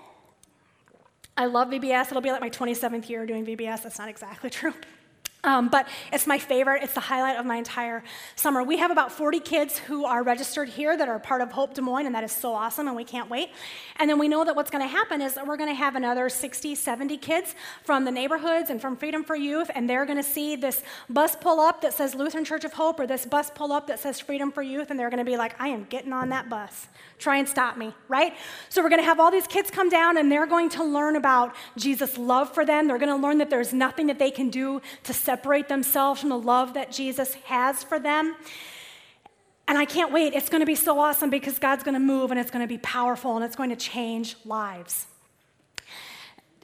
I 1.37 1.46
love 1.46 1.68
VBS. 1.68 2.09
It'll 2.09 2.20
be 2.20 2.33
like 2.33 2.40
my 2.40 2.51
27th 2.51 3.09
year 3.09 3.27
doing 3.27 3.46
VBS. 3.46 3.85
That's 3.85 3.99
not 4.01 4.09
exactly 4.09 4.51
true. 4.59 4.75
Um, 5.42 5.68
but 5.68 5.88
it's 6.12 6.26
my 6.26 6.38
favorite. 6.38 6.83
It's 6.83 6.92
the 6.92 7.00
highlight 7.00 7.38
of 7.38 7.46
my 7.46 7.57
entire 7.57 8.05
summer. 8.37 8.62
We 8.62 8.76
have 8.76 8.90
about 8.90 9.11
40 9.11 9.40
kids 9.40 9.79
who 9.79 10.05
are 10.05 10.22
registered 10.22 10.68
here 10.68 10.96
that 10.96 11.09
are 11.09 11.18
part 11.18 11.40
of 11.40 11.50
Hope 11.53 11.72
Des 11.72 11.81
Moines, 11.81 12.05
and 12.05 12.14
that 12.14 12.24
is 12.24 12.33
so 12.33 12.53
awesome, 12.53 12.87
and 12.87 12.94
we 12.94 13.05
can't 13.05 13.31
wait. 13.31 13.48
And 13.96 14.11
then 14.11 14.18
we 14.18 14.29
know 14.29 14.44
that 14.44 14.55
what's 14.55 14.70
going 14.70 14.85
to 14.85 14.88
happen 14.88 15.22
is 15.22 15.35
that 15.35 15.46
we're 15.46 15.57
going 15.57 15.70
to 15.70 15.74
have 15.74 15.96
another 15.96 16.29
60, 16.29 16.74
70 16.74 17.16
kids 17.16 17.55
from 17.85 18.05
the 18.05 18.11
neighborhoods 18.11 18.68
and 18.68 18.83
from 18.83 18.96
Freedom 18.96 19.24
for 19.24 19.35
Youth, 19.35 19.70
and 19.74 19.88
they're 19.88 20.05
going 20.05 20.18
to 20.18 20.22
see 20.22 20.57
this 20.57 20.83
bus 21.09 21.35
pull 21.37 21.59
up 21.59 21.81
that 21.81 21.94
says 21.94 22.14
Lutheran 22.14 22.44
Church 22.44 22.64
of 22.64 22.74
Hope 22.74 23.00
or 23.00 23.07
this 23.07 23.24
bus 23.24 23.50
pull 23.55 23.72
up 23.72 23.87
that 23.87 23.98
says 23.98 24.20
Freedom 24.20 24.53
for 24.53 24.62
Youth, 24.62 24.90
and 24.90 25.00
they're 25.00 25.11
going 25.11 25.24
to 25.24 25.31
be 25.31 25.38
like, 25.38 25.59
I 25.59 25.68
am 25.68 25.85
getting 25.85 26.12
on 26.12 26.29
that 26.29 26.50
bus. 26.50 26.88
Try 27.18 27.38
and 27.38 27.48
stop 27.48 27.79
me, 27.79 27.94
right? 28.09 28.35
So 28.68 28.83
we're 28.83 28.88
going 28.90 29.00
to 29.00 29.07
have 29.07 29.20
all 29.20 29.31
these 29.31 29.46
kids 29.46 29.70
come 29.70 29.88
down, 29.88 30.18
and 30.18 30.31
they're 30.31 30.46
going 30.46 30.68
to 30.70 30.85
learn 30.85 31.16
about 31.16 31.55
Jesus' 31.79 32.18
love 32.18 32.53
for 32.53 32.66
them. 32.66 32.88
They're 32.88 32.98
going 32.98 33.16
to 33.16 33.22
learn 33.22 33.38
that 33.38 33.48
there's 33.48 33.72
nothing 33.72 34.07
that 34.09 34.18
they 34.18 34.31
can 34.31 34.50
do 34.50 34.83
to 35.05 35.14
separate 35.30 35.68
themselves 35.68 36.20
from 36.20 36.28
the 36.28 36.38
love 36.38 36.74
that 36.74 36.90
Jesus 36.90 37.34
has 37.44 37.84
for 37.84 38.00
them. 38.00 38.34
And 39.68 39.78
I 39.78 39.84
can't 39.84 40.12
wait. 40.12 40.34
It's 40.34 40.48
going 40.48 40.58
to 40.58 40.66
be 40.66 40.74
so 40.74 40.98
awesome 40.98 41.30
because 41.30 41.60
God's 41.60 41.84
going 41.84 41.94
to 41.94 42.00
move 42.00 42.32
and 42.32 42.40
it's 42.40 42.50
going 42.50 42.64
to 42.64 42.68
be 42.68 42.78
powerful 42.78 43.36
and 43.36 43.44
it's 43.44 43.54
going 43.54 43.70
to 43.70 43.76
change 43.76 44.34
lives. 44.44 45.06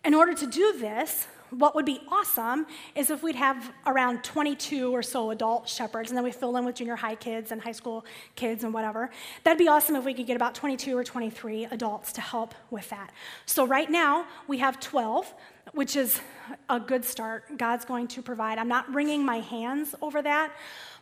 In 0.04 0.14
order 0.14 0.34
to 0.34 0.48
do 0.48 0.76
this, 0.80 1.28
what 1.50 1.76
would 1.76 1.86
be 1.86 2.00
awesome 2.08 2.66
is 2.96 3.08
if 3.08 3.22
we'd 3.22 3.36
have 3.36 3.72
around 3.86 4.24
22 4.24 4.92
or 4.92 5.00
so 5.00 5.30
adult 5.30 5.68
shepherds, 5.68 6.10
and 6.10 6.16
then 6.16 6.24
we 6.24 6.32
fill 6.32 6.56
in 6.56 6.64
with 6.64 6.74
junior 6.74 6.96
high 6.96 7.14
kids 7.14 7.52
and 7.52 7.62
high 7.62 7.70
school 7.70 8.04
kids 8.34 8.64
and 8.64 8.74
whatever. 8.74 9.10
That'd 9.44 9.60
be 9.60 9.68
awesome 9.68 9.94
if 9.94 10.04
we 10.04 10.12
could 10.12 10.26
get 10.26 10.34
about 10.34 10.56
22 10.56 10.98
or 10.98 11.04
23 11.04 11.66
adults 11.66 12.12
to 12.14 12.20
help 12.20 12.52
with 12.72 12.90
that. 12.90 13.12
So 13.46 13.64
right 13.64 13.88
now, 13.88 14.26
we 14.48 14.58
have 14.58 14.80
12 14.80 15.32
which 15.76 15.94
is 15.94 16.18
a 16.70 16.80
good 16.80 17.04
start. 17.04 17.58
God's 17.58 17.84
going 17.84 18.08
to 18.08 18.22
provide. 18.22 18.56
I'm 18.56 18.66
not 18.66 18.92
wringing 18.94 19.22
my 19.22 19.40
hands 19.40 19.94
over 20.00 20.22
that. 20.22 20.50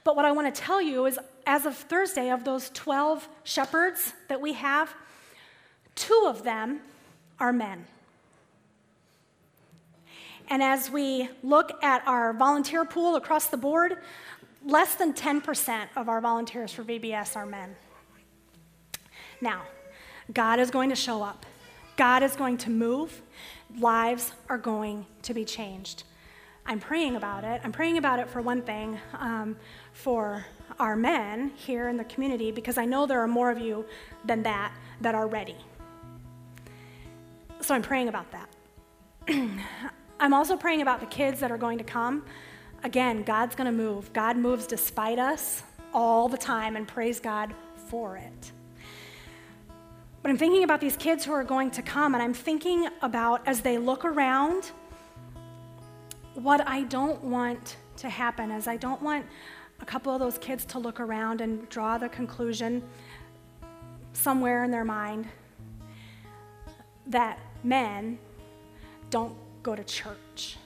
But 0.02 0.16
what 0.16 0.24
I 0.24 0.32
want 0.32 0.52
to 0.52 0.60
tell 0.60 0.82
you 0.82 1.06
is, 1.06 1.16
as 1.46 1.64
of 1.64 1.76
Thursday, 1.76 2.30
of 2.30 2.42
those 2.42 2.70
12 2.70 3.28
shepherds 3.44 4.14
that 4.28 4.40
we 4.40 4.54
have, 4.54 4.92
two 5.94 6.24
of 6.26 6.42
them 6.42 6.80
are 7.38 7.52
men. 7.52 7.86
And 10.48 10.60
as 10.60 10.90
we 10.90 11.28
look 11.44 11.80
at 11.82 12.02
our 12.08 12.32
volunteer 12.32 12.84
pool 12.84 13.14
across 13.14 13.46
the 13.46 13.56
board, 13.56 13.98
less 14.66 14.96
than 14.96 15.14
10% 15.14 15.86
of 15.94 16.08
our 16.08 16.20
volunteers 16.20 16.72
for 16.72 16.82
VBS 16.82 17.36
are 17.36 17.46
men. 17.46 17.76
Now, 19.40 19.62
God 20.32 20.58
is 20.58 20.72
going 20.72 20.90
to 20.90 20.96
show 20.96 21.22
up, 21.22 21.46
God 21.96 22.24
is 22.24 22.34
going 22.34 22.58
to 22.58 22.70
move 22.70 23.22
lives 23.78 24.32
are 24.48 24.58
going 24.58 25.06
to 25.22 25.34
be 25.34 25.44
changed. 25.44 26.04
I'm 26.66 26.80
praying 26.80 27.16
about 27.16 27.44
it. 27.44 27.60
I'm 27.62 27.72
praying 27.72 27.98
about 27.98 28.18
it 28.18 28.28
for 28.28 28.40
one 28.40 28.62
thing, 28.62 28.98
um, 29.18 29.56
for 29.92 30.46
our 30.78 30.96
men 30.96 31.50
here 31.56 31.88
in 31.88 31.96
the 31.96 32.04
community, 32.04 32.50
because 32.52 32.78
I 32.78 32.86
know 32.86 33.06
there 33.06 33.20
are 33.20 33.28
more 33.28 33.50
of 33.50 33.58
you 33.58 33.84
than 34.24 34.42
that 34.44 34.72
that 35.02 35.14
are 35.14 35.26
ready. 35.26 35.56
So 37.60 37.74
I'm 37.74 37.82
praying 37.82 38.08
about 38.08 38.26
that. 38.32 38.48
I'm 40.20 40.32
also 40.32 40.56
praying 40.56 40.80
about 40.80 41.00
the 41.00 41.06
kids 41.06 41.40
that 41.40 41.50
are 41.50 41.58
going 41.58 41.78
to 41.78 41.84
come. 41.84 42.24
Again, 42.82 43.22
God's 43.24 43.54
going 43.54 43.66
to 43.66 43.72
move. 43.72 44.12
God 44.12 44.36
moves 44.36 44.66
despite 44.66 45.18
us 45.18 45.62
all 45.92 46.28
the 46.28 46.38
time, 46.38 46.76
and 46.76 46.88
praise 46.88 47.20
God 47.20 47.54
for 47.88 48.16
it. 48.16 48.52
But 50.24 50.30
I'm 50.30 50.38
thinking 50.38 50.64
about 50.64 50.80
these 50.80 50.96
kids 50.96 51.22
who 51.26 51.32
are 51.32 51.44
going 51.44 51.70
to 51.72 51.82
come, 51.82 52.14
and 52.14 52.22
I'm 52.22 52.32
thinking 52.32 52.88
about 53.02 53.46
as 53.46 53.60
they 53.60 53.76
look 53.76 54.06
around 54.06 54.70
what 56.32 56.66
I 56.66 56.84
don't 56.84 57.22
want 57.22 57.76
to 57.98 58.08
happen 58.08 58.50
is 58.50 58.66
I 58.66 58.78
don't 58.78 59.02
want 59.02 59.26
a 59.80 59.84
couple 59.84 60.14
of 60.14 60.20
those 60.20 60.38
kids 60.38 60.64
to 60.64 60.78
look 60.78 60.98
around 60.98 61.42
and 61.42 61.68
draw 61.68 61.98
the 61.98 62.08
conclusion 62.08 62.82
somewhere 64.14 64.64
in 64.64 64.70
their 64.70 64.82
mind 64.82 65.28
that 67.08 67.38
men 67.62 68.18
don't 69.10 69.36
go 69.62 69.76
to 69.76 69.84
church. 69.84 70.56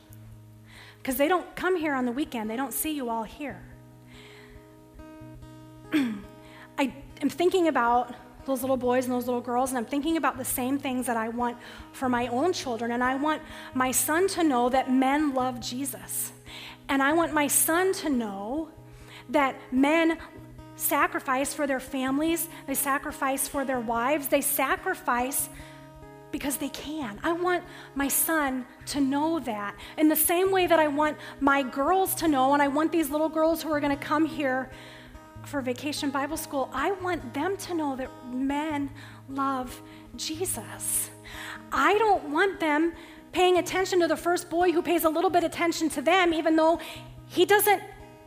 Because 0.99 1.17
they 1.17 1.27
don't 1.27 1.57
come 1.57 1.75
here 1.75 1.95
on 1.95 2.07
the 2.07 2.13
weekend, 2.13 2.49
they 2.49 2.55
don't 2.55 2.73
see 2.73 2.93
you 2.93 3.11
all 3.11 3.25
here. 3.25 3.61
I 5.93 6.95
am 7.21 7.29
thinking 7.29 7.67
about 7.67 8.15
those 8.49 8.63
little 8.63 8.77
boys 8.77 9.05
and 9.05 9.15
those 9.15 9.27
little 9.27 9.41
girls, 9.41 9.71
and 9.71 9.79
I'm 9.79 9.85
thinking 9.85 10.17
about 10.17 10.37
the 10.37 10.45
same 10.45 10.79
things 10.79 11.07
that 11.07 11.17
I 11.17 11.29
want 11.29 11.57
for 11.93 12.09
my 12.09 12.27
own 12.27 12.53
children. 12.53 12.91
And 12.91 13.05
I 13.05 13.15
want 13.15 13.43
my 13.75 13.93
son 13.93 14.27
to 14.29 14.43
know 14.43 14.69
that 14.71 14.91
men 14.91 15.35
love 15.35 15.61
Jesus. 15.61 16.33
And 16.89 17.01
I 17.01 17.13
want 17.13 17.33
my 17.33 17.47
son 17.47 17.93
to 17.95 18.09
know 18.09 18.71
that 19.29 19.55
men 19.71 20.19
sacrifice 20.75 21.55
for 21.55 21.67
their 21.67 21.81
families, 21.81 22.49
they 22.67 22.75
sacrifice 22.75 23.47
for 23.47 23.65
their 23.65 23.81
wives, 23.81 24.29
they 24.29 24.41
sacrifice 24.41 25.49
because 26.31 26.57
they 26.57 26.69
can. 26.69 27.19
I 27.23 27.33
want 27.33 27.65
my 27.95 28.09
son 28.09 28.67
to 28.87 29.01
know 29.01 29.39
that. 29.41 29.75
In 29.97 30.09
the 30.09 30.17
same 30.17 30.51
way 30.51 30.67
that 30.67 30.79
I 30.79 30.89
want 30.89 31.17
my 31.41 31.63
girls 31.63 32.15
to 32.17 32.29
know, 32.29 32.53
and 32.53 32.63
I 32.63 32.69
want 32.69 32.93
these 32.93 33.11
little 33.11 33.29
girls 33.29 33.63
who 33.63 33.73
are 33.73 33.81
going 33.81 33.97
to 33.97 34.05
come 34.05 34.25
here 34.25 34.71
for 35.49 35.63
Vacation 35.63 36.11
Bible 36.11 36.37
School, 36.37 36.69
I 36.75 36.93
want 36.93 37.33
them 37.33 37.57
to 37.57 37.75
know 37.75 37.97
that 37.97 38.11
men 38.31 38.91
love 39.31 39.81
Jesus. 40.15 41.11
I 41.73 41.97
don't 41.97 42.31
want 42.31 42.61
them 42.61 42.93
paying 43.33 43.57
attention 43.57 44.01
to 44.01 44.07
the 44.07 44.17
first 44.17 44.51
boy 44.51 44.73
who 44.73 44.83
pays 44.83 45.05
a 45.05 45.09
little 45.09 45.31
bit 45.31 45.45
attention 45.45 45.89
to 45.91 46.03
them, 46.03 46.35
even 46.35 46.55
though 46.55 46.79
he 47.27 47.47
doesn't 47.47 47.83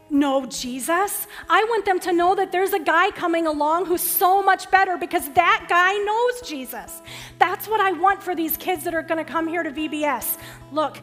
know 0.10 0.48
Jesus. 0.48 1.28
I 1.48 1.64
want 1.66 1.86
them 1.86 2.00
to 2.02 2.12
know 2.12 2.34
that 2.36 2.52
there's 2.52 2.74
a 2.74 2.80
guy 2.80 3.12
coming 3.12 3.46
along 3.46 3.86
who's 3.86 4.02
so 4.02 4.42
much 4.42 4.70
better 4.72 4.98
because 4.98 5.30
that 5.34 5.68
guy 5.70 5.94
knows 5.94 6.50
Jesus. 6.50 7.02
That's 7.38 7.68
what 7.68 7.80
I 7.80 7.92
want 7.92 8.22
for 8.22 8.36
these 8.36 8.58
kids 8.58 8.84
that 8.84 8.96
are 8.96 9.04
going 9.04 9.24
to 9.24 9.32
come 9.32 9.48
here 9.48 9.64
to 9.64 9.72
VBS. 9.72 10.38
Look, 10.72 10.98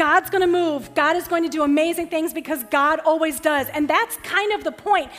God's 0.00 0.30
going 0.30 0.40
to 0.40 0.46
move. 0.46 0.94
God 0.94 1.14
is 1.16 1.28
going 1.28 1.42
to 1.42 1.50
do 1.50 1.62
amazing 1.62 2.08
things 2.08 2.32
because 2.32 2.64
God 2.70 3.00
always 3.00 3.38
does. 3.38 3.68
And 3.68 3.86
that's 3.86 4.16
kind 4.22 4.50
of 4.54 4.64
the 4.64 4.72
point. 4.72 5.10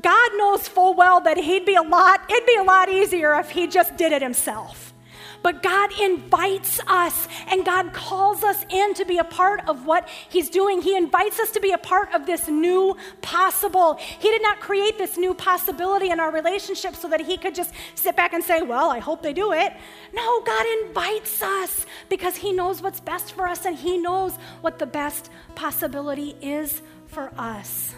God 0.00 0.30
knows 0.36 0.68
full 0.68 0.94
well 0.94 1.20
that 1.22 1.36
he'd 1.36 1.66
be 1.66 1.74
a 1.74 1.82
lot 1.82 2.20
it'd 2.30 2.46
be 2.46 2.54
a 2.54 2.62
lot 2.62 2.88
easier 2.88 3.34
if 3.40 3.50
he 3.50 3.66
just 3.66 3.96
did 3.96 4.12
it 4.12 4.22
himself. 4.22 4.94
But 5.42 5.62
God 5.62 5.90
invites 6.00 6.80
us 6.86 7.28
and 7.48 7.64
God 7.64 7.92
calls 7.92 8.42
us 8.42 8.64
in 8.68 8.94
to 8.94 9.04
be 9.04 9.18
a 9.18 9.24
part 9.24 9.68
of 9.68 9.86
what 9.86 10.08
He's 10.28 10.50
doing. 10.50 10.82
He 10.82 10.96
invites 10.96 11.38
us 11.38 11.50
to 11.52 11.60
be 11.60 11.72
a 11.72 11.78
part 11.78 12.12
of 12.14 12.26
this 12.26 12.48
new 12.48 12.96
possible. 13.22 13.94
He 13.94 14.28
did 14.28 14.42
not 14.42 14.60
create 14.60 14.98
this 14.98 15.16
new 15.16 15.34
possibility 15.34 16.10
in 16.10 16.20
our 16.20 16.32
relationship 16.32 16.96
so 16.96 17.08
that 17.08 17.20
He 17.20 17.36
could 17.36 17.54
just 17.54 17.72
sit 17.94 18.16
back 18.16 18.32
and 18.32 18.42
say, 18.42 18.62
Well, 18.62 18.90
I 18.90 18.98
hope 18.98 19.22
they 19.22 19.32
do 19.32 19.52
it. 19.52 19.72
No, 20.12 20.42
God 20.42 20.66
invites 20.84 21.42
us 21.42 21.86
because 22.08 22.36
He 22.36 22.52
knows 22.52 22.82
what's 22.82 23.00
best 23.00 23.32
for 23.32 23.46
us 23.46 23.64
and 23.64 23.76
He 23.76 23.98
knows 23.98 24.36
what 24.60 24.78
the 24.78 24.86
best 24.86 25.30
possibility 25.54 26.36
is 26.40 26.82
for 27.06 27.32
us. 27.38 27.94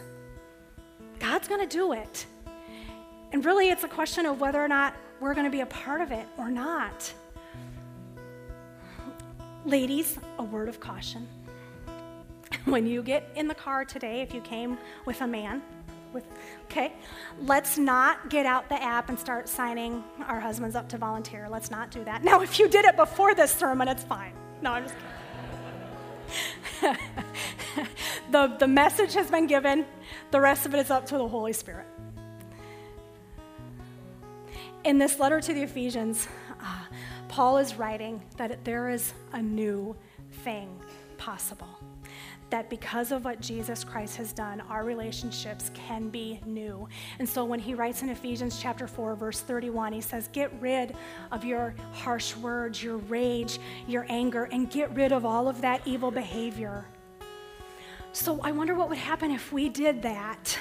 God's 1.18 1.48
going 1.48 1.60
to 1.60 1.66
do 1.66 1.92
it. 1.92 2.26
And 3.32 3.44
really, 3.44 3.68
it's 3.68 3.84
a 3.84 3.88
question 3.88 4.26
of 4.26 4.40
whether 4.40 4.62
or 4.62 4.68
not 4.68 4.94
we're 5.20 5.34
going 5.34 5.44
to 5.44 5.50
be 5.50 5.60
a 5.60 5.66
part 5.66 6.00
of 6.00 6.10
it 6.10 6.26
or 6.38 6.50
not. 6.50 7.12
Ladies, 9.66 10.18
a 10.38 10.42
word 10.42 10.68
of 10.68 10.80
caution. 10.80 11.28
When 12.64 12.86
you 12.86 13.02
get 13.02 13.30
in 13.36 13.46
the 13.46 13.54
car 13.54 13.84
today, 13.84 14.22
if 14.22 14.34
you 14.34 14.40
came 14.40 14.78
with 15.04 15.20
a 15.20 15.26
man, 15.26 15.62
with 16.12 16.24
okay, 16.64 16.92
let's 17.42 17.78
not 17.78 18.30
get 18.30 18.46
out 18.46 18.68
the 18.68 18.82
app 18.82 19.08
and 19.08 19.18
start 19.18 19.48
signing 19.48 20.02
our 20.26 20.40
husbands 20.40 20.74
up 20.76 20.88
to 20.88 20.98
volunteer. 20.98 21.46
Let's 21.48 21.70
not 21.70 21.90
do 21.90 22.02
that. 22.04 22.24
Now, 22.24 22.40
if 22.40 22.58
you 22.58 22.68
did 22.68 22.84
it 22.86 22.96
before 22.96 23.34
this 23.34 23.52
sermon, 23.52 23.86
it's 23.86 24.02
fine. 24.02 24.32
No, 24.62 24.72
I'm 24.72 24.84
just 24.84 24.94
kidding. 26.80 26.96
the, 28.30 28.56
the 28.58 28.68
message 28.68 29.14
has 29.14 29.30
been 29.30 29.46
given, 29.46 29.84
the 30.30 30.40
rest 30.40 30.66
of 30.66 30.74
it 30.74 30.78
is 30.78 30.90
up 30.90 31.06
to 31.06 31.18
the 31.18 31.28
Holy 31.28 31.52
Spirit. 31.52 31.86
In 34.84 34.98
this 34.98 35.18
letter 35.18 35.40
to 35.40 35.52
the 35.52 35.62
Ephesians, 35.62 36.26
uh, 36.62 36.84
Paul 37.30 37.58
is 37.58 37.76
writing 37.76 38.20
that 38.38 38.64
there 38.64 38.90
is 38.90 39.14
a 39.32 39.40
new 39.40 39.94
thing 40.42 40.68
possible. 41.16 41.68
That 42.50 42.68
because 42.68 43.12
of 43.12 43.24
what 43.24 43.40
Jesus 43.40 43.84
Christ 43.84 44.16
has 44.16 44.32
done, 44.32 44.60
our 44.62 44.82
relationships 44.82 45.70
can 45.72 46.08
be 46.08 46.40
new. 46.44 46.88
And 47.20 47.28
so 47.28 47.44
when 47.44 47.60
he 47.60 47.72
writes 47.74 48.02
in 48.02 48.08
Ephesians 48.08 48.58
chapter 48.60 48.88
4, 48.88 49.14
verse 49.14 49.38
31, 49.42 49.92
he 49.92 50.00
says, 50.00 50.28
Get 50.32 50.52
rid 50.60 50.96
of 51.30 51.44
your 51.44 51.76
harsh 51.92 52.34
words, 52.34 52.82
your 52.82 52.96
rage, 52.96 53.60
your 53.86 54.06
anger, 54.08 54.48
and 54.50 54.68
get 54.68 54.92
rid 54.96 55.12
of 55.12 55.24
all 55.24 55.46
of 55.46 55.60
that 55.60 55.82
evil 55.86 56.10
behavior. 56.10 56.84
So 58.12 58.40
I 58.42 58.50
wonder 58.50 58.74
what 58.74 58.88
would 58.88 58.98
happen 58.98 59.30
if 59.30 59.52
we 59.52 59.68
did 59.68 60.02
that. 60.02 60.58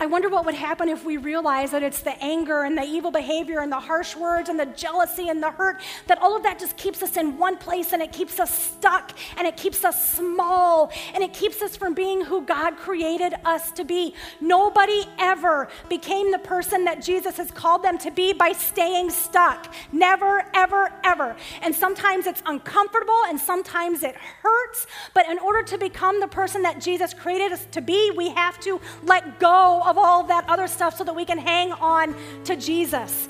I 0.00 0.06
wonder 0.06 0.28
what 0.28 0.44
would 0.46 0.54
happen 0.54 0.88
if 0.88 1.04
we 1.04 1.16
realize 1.16 1.72
that 1.72 1.82
it's 1.82 2.02
the 2.02 2.16
anger 2.22 2.62
and 2.62 2.78
the 2.78 2.84
evil 2.84 3.10
behavior 3.10 3.58
and 3.58 3.72
the 3.72 3.80
harsh 3.80 4.14
words 4.14 4.48
and 4.48 4.58
the 4.58 4.66
jealousy 4.66 5.28
and 5.28 5.42
the 5.42 5.50
hurt, 5.50 5.80
that 6.06 6.18
all 6.22 6.36
of 6.36 6.44
that 6.44 6.60
just 6.60 6.76
keeps 6.76 7.02
us 7.02 7.16
in 7.16 7.36
one 7.36 7.56
place 7.56 7.92
and 7.92 8.00
it 8.00 8.12
keeps 8.12 8.38
us 8.38 8.56
stuck 8.56 9.10
and 9.36 9.44
it 9.44 9.56
keeps 9.56 9.84
us 9.84 10.12
small 10.12 10.92
and 11.14 11.24
it 11.24 11.32
keeps 11.32 11.60
us 11.62 11.76
from 11.76 11.94
being 11.94 12.24
who 12.24 12.42
God 12.42 12.76
created 12.76 13.34
us 13.44 13.72
to 13.72 13.84
be. 13.84 14.14
Nobody 14.40 15.02
ever 15.18 15.68
became 15.88 16.30
the 16.30 16.38
person 16.38 16.84
that 16.84 17.02
Jesus 17.02 17.36
has 17.36 17.50
called 17.50 17.82
them 17.82 17.98
to 17.98 18.12
be 18.12 18.32
by 18.32 18.52
staying 18.52 19.10
stuck. 19.10 19.74
Never, 19.90 20.44
ever, 20.54 20.92
ever. 21.02 21.34
And 21.60 21.74
sometimes 21.74 22.28
it's 22.28 22.42
uncomfortable 22.46 23.22
and 23.26 23.40
sometimes 23.40 24.04
it 24.04 24.14
hurts, 24.14 24.86
but 25.12 25.28
in 25.28 25.40
order 25.40 25.64
to 25.64 25.76
become 25.76 26.20
the 26.20 26.28
person 26.28 26.62
that 26.62 26.80
Jesus 26.80 27.12
created 27.12 27.50
us 27.50 27.66
to 27.72 27.80
be, 27.80 28.12
we 28.16 28.28
have 28.28 28.60
to 28.60 28.80
let 29.02 29.40
go 29.40 29.82
of 29.88 29.98
all 29.98 30.22
that 30.24 30.44
other 30.48 30.68
stuff 30.68 30.96
so 30.96 31.04
that 31.04 31.16
we 31.16 31.24
can 31.24 31.38
hang 31.38 31.72
on 31.72 32.14
to 32.44 32.54
Jesus. 32.54 33.28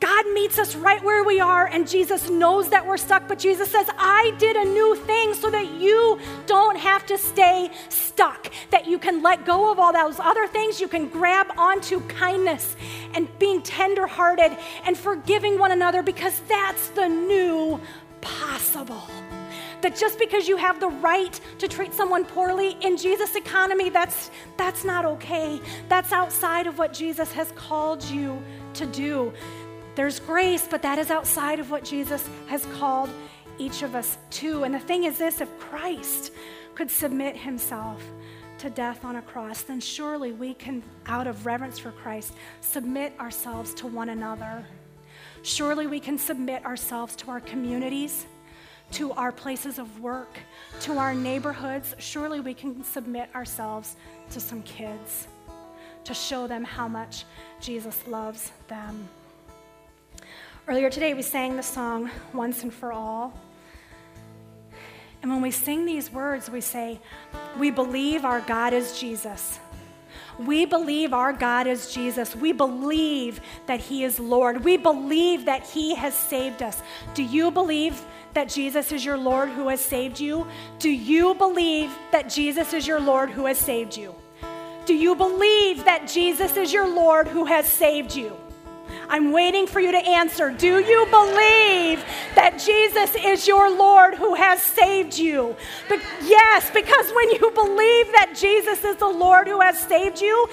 God 0.00 0.32
meets 0.32 0.60
us 0.60 0.76
right 0.76 1.02
where 1.02 1.24
we 1.24 1.40
are, 1.40 1.66
and 1.66 1.88
Jesus 1.88 2.30
knows 2.30 2.68
that 2.68 2.86
we're 2.86 2.96
stuck, 2.96 3.26
but 3.26 3.38
Jesus 3.38 3.68
says, 3.68 3.88
I 3.98 4.32
did 4.38 4.54
a 4.54 4.64
new 4.64 4.94
thing 4.94 5.34
so 5.34 5.50
that 5.50 5.72
you 5.72 6.20
don't 6.46 6.78
have 6.78 7.04
to 7.06 7.18
stay 7.18 7.70
stuck, 7.88 8.52
that 8.70 8.86
you 8.86 8.98
can 8.98 9.22
let 9.22 9.44
go 9.44 9.72
of 9.72 9.80
all 9.80 9.92
those 9.92 10.20
other 10.20 10.46
things. 10.46 10.80
You 10.80 10.86
can 10.86 11.08
grab 11.08 11.48
onto 11.56 12.00
kindness 12.02 12.76
and 13.14 13.26
being 13.40 13.60
tenderhearted 13.62 14.56
and 14.84 14.96
forgiving 14.96 15.58
one 15.58 15.72
another 15.72 16.02
because 16.02 16.40
that's 16.48 16.90
the 16.90 17.08
new 17.08 17.80
possible. 18.20 19.02
That 19.82 19.96
just 19.96 20.18
because 20.18 20.48
you 20.48 20.56
have 20.56 20.80
the 20.80 20.88
right 20.88 21.40
to 21.58 21.68
treat 21.68 21.94
someone 21.94 22.24
poorly 22.24 22.76
in 22.80 22.96
Jesus' 22.96 23.36
economy, 23.36 23.90
that's, 23.90 24.30
that's 24.56 24.84
not 24.84 25.04
okay. 25.04 25.60
That's 25.88 26.12
outside 26.12 26.66
of 26.66 26.78
what 26.78 26.92
Jesus 26.92 27.30
has 27.32 27.52
called 27.52 28.02
you 28.04 28.42
to 28.74 28.86
do. 28.86 29.32
There's 29.94 30.20
grace, 30.20 30.66
but 30.68 30.82
that 30.82 30.98
is 30.98 31.10
outside 31.10 31.60
of 31.60 31.70
what 31.70 31.84
Jesus 31.84 32.28
has 32.46 32.66
called 32.76 33.10
each 33.58 33.82
of 33.82 33.94
us 33.94 34.18
to. 34.30 34.64
And 34.64 34.74
the 34.74 34.78
thing 34.78 35.04
is 35.04 35.18
this 35.18 35.40
if 35.40 35.58
Christ 35.58 36.32
could 36.74 36.90
submit 36.90 37.36
himself 37.36 38.02
to 38.58 38.70
death 38.70 39.04
on 39.04 39.16
a 39.16 39.22
cross, 39.22 39.62
then 39.62 39.80
surely 39.80 40.32
we 40.32 40.54
can, 40.54 40.82
out 41.06 41.26
of 41.26 41.46
reverence 41.46 41.78
for 41.78 41.92
Christ, 41.92 42.34
submit 42.60 43.12
ourselves 43.20 43.74
to 43.74 43.86
one 43.86 44.08
another. 44.08 44.64
Surely 45.42 45.86
we 45.86 46.00
can 46.00 46.18
submit 46.18 46.64
ourselves 46.64 47.14
to 47.16 47.30
our 47.30 47.40
communities 47.40 48.26
to 48.92 49.12
our 49.12 49.32
places 49.32 49.78
of 49.78 50.00
work, 50.00 50.38
to 50.80 50.98
our 50.98 51.14
neighborhoods, 51.14 51.94
surely 51.98 52.40
we 52.40 52.54
can 52.54 52.82
submit 52.82 53.28
ourselves 53.34 53.96
to 54.30 54.40
some 54.40 54.62
kids 54.62 55.28
to 56.04 56.14
show 56.14 56.46
them 56.46 56.64
how 56.64 56.88
much 56.88 57.24
Jesus 57.60 58.06
loves 58.06 58.52
them. 58.68 59.08
Earlier 60.66 60.90
today, 60.90 61.14
we 61.14 61.22
sang 61.22 61.56
the 61.56 61.62
song 61.62 62.10
Once 62.32 62.62
and 62.62 62.72
for 62.72 62.92
All. 62.92 63.38
And 65.22 65.30
when 65.30 65.42
we 65.42 65.50
sing 65.50 65.84
these 65.84 66.10
words, 66.12 66.50
we 66.50 66.60
say, 66.60 67.00
We 67.58 67.70
believe 67.70 68.24
our 68.24 68.40
God 68.40 68.72
is 68.72 68.98
Jesus. 68.98 69.58
We 70.38 70.64
believe 70.64 71.12
our 71.12 71.32
God 71.32 71.66
is 71.66 71.92
Jesus. 71.92 72.36
We 72.36 72.52
believe 72.52 73.40
that 73.66 73.80
He 73.80 74.04
is 74.04 74.20
Lord. 74.20 74.64
We 74.64 74.76
believe 74.76 75.46
that 75.46 75.64
He 75.64 75.94
has 75.94 76.14
saved 76.14 76.62
us. 76.62 76.80
Do 77.14 77.22
you 77.22 77.50
believe 77.50 78.00
that 78.34 78.48
Jesus 78.48 78.92
is 78.92 79.04
your 79.04 79.16
Lord 79.16 79.48
who 79.48 79.68
has 79.68 79.80
saved 79.80 80.20
you? 80.20 80.46
Do 80.78 80.90
you 80.90 81.34
believe 81.34 81.90
that 82.12 82.28
Jesus 82.28 82.72
is 82.72 82.86
your 82.86 83.00
Lord 83.00 83.30
who 83.30 83.46
has 83.46 83.58
saved 83.58 83.96
you? 83.96 84.14
Do 84.86 84.94
you 84.94 85.14
believe 85.14 85.84
that 85.84 86.08
Jesus 86.08 86.56
is 86.56 86.72
your 86.72 86.88
Lord 86.88 87.28
who 87.28 87.44
has 87.44 87.66
saved 87.70 88.14
you? 88.14 88.36
I'm 89.08 89.32
waiting 89.32 89.66
for 89.66 89.80
you 89.80 89.92
to 89.92 89.98
answer. 89.98 90.50
Do 90.50 90.80
you 90.80 91.06
believe 91.10 92.04
that 92.34 92.62
Jesus 92.64 93.14
is 93.16 93.46
your 93.46 93.74
Lord 93.74 94.14
who 94.14 94.34
has 94.34 94.62
saved 94.62 95.16
you? 95.16 95.56
But 95.88 96.00
yes, 96.22 96.70
because 96.70 97.10
when 97.12 97.30
you 97.30 97.50
believe 97.54 98.12
that 98.12 98.34
Jesus 98.36 98.84
is 98.84 98.96
the 98.96 99.08
Lord 99.08 99.48
who 99.48 99.60
has 99.60 99.78
saved 99.78 100.20
you, 100.20 100.48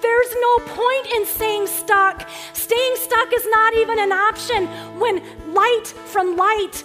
there's 0.00 0.34
no 0.40 0.58
point 0.66 1.06
in 1.14 1.26
staying 1.26 1.66
stuck. 1.66 2.28
Staying 2.52 2.94
stuck 2.96 3.32
is 3.32 3.46
not 3.50 3.74
even 3.74 3.98
an 4.00 4.12
option 4.12 4.66
when 4.98 5.22
light 5.54 5.86
from 5.86 6.36
light 6.36 6.84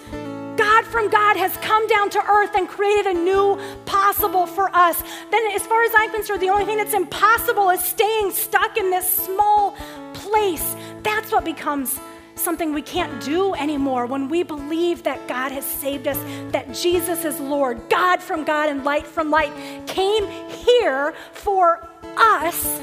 God 0.58 0.86
from 0.86 1.08
God 1.10 1.38
has 1.38 1.56
come 1.58 1.88
down 1.88 2.10
to 2.10 2.30
earth 2.30 2.56
and 2.56 2.68
created 2.68 3.06
a 3.06 3.14
new 3.14 3.60
possible 3.86 4.48
for 4.48 4.76
us. 4.76 5.02
Then, 5.30 5.46
as 5.54 5.62
far 5.62 5.84
as 5.84 5.92
I'm 5.96 6.12
concerned, 6.12 6.42
the 6.42 6.50
only 6.50 6.66
thing 6.66 6.78
that's 6.78 6.96
impossible 6.96 7.70
is 7.70 7.82
staying 7.82 8.32
stuck 8.32 8.76
in 8.76 8.90
this 8.90 9.08
small 9.08 9.76
place. 10.14 10.76
That's 11.08 11.32
what 11.32 11.46
becomes 11.46 12.02
something 12.36 12.74
we 12.74 12.82
can't 12.82 13.24
do 13.24 13.56
anymore 13.56 14.06
when 14.06 14.28
we 14.28 14.44
believe 14.44 15.04
that 15.04 15.26
God 15.26 15.54
has 15.54 15.64
saved 15.64 16.06
us, 16.06 16.18
that 16.52 16.74
Jesus 16.74 17.24
is 17.24 17.40
Lord, 17.40 17.90
God 17.90 18.22
from 18.22 18.44
God 18.44 18.68
and 18.68 18.84
light 18.84 19.08
from 19.08 19.32
light, 19.32 19.54
came 19.88 20.28
here 20.50 21.14
for 21.32 21.88
us 22.18 22.82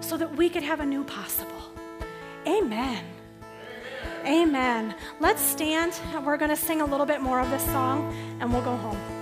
so 0.00 0.16
that 0.16 0.36
we 0.36 0.48
could 0.48 0.62
have 0.62 0.78
a 0.78 0.86
new 0.86 1.02
possible. 1.02 1.72
Amen. 2.46 3.04
Amen. 4.24 4.94
Let's 5.18 5.42
stand. 5.42 5.98
We're 6.24 6.36
going 6.36 6.50
to 6.50 6.56
sing 6.56 6.82
a 6.82 6.86
little 6.86 7.04
bit 7.04 7.20
more 7.20 7.40
of 7.40 7.50
this 7.50 7.64
song 7.64 8.14
and 8.40 8.52
we'll 8.52 8.62
go 8.62 8.76
home. 8.76 9.17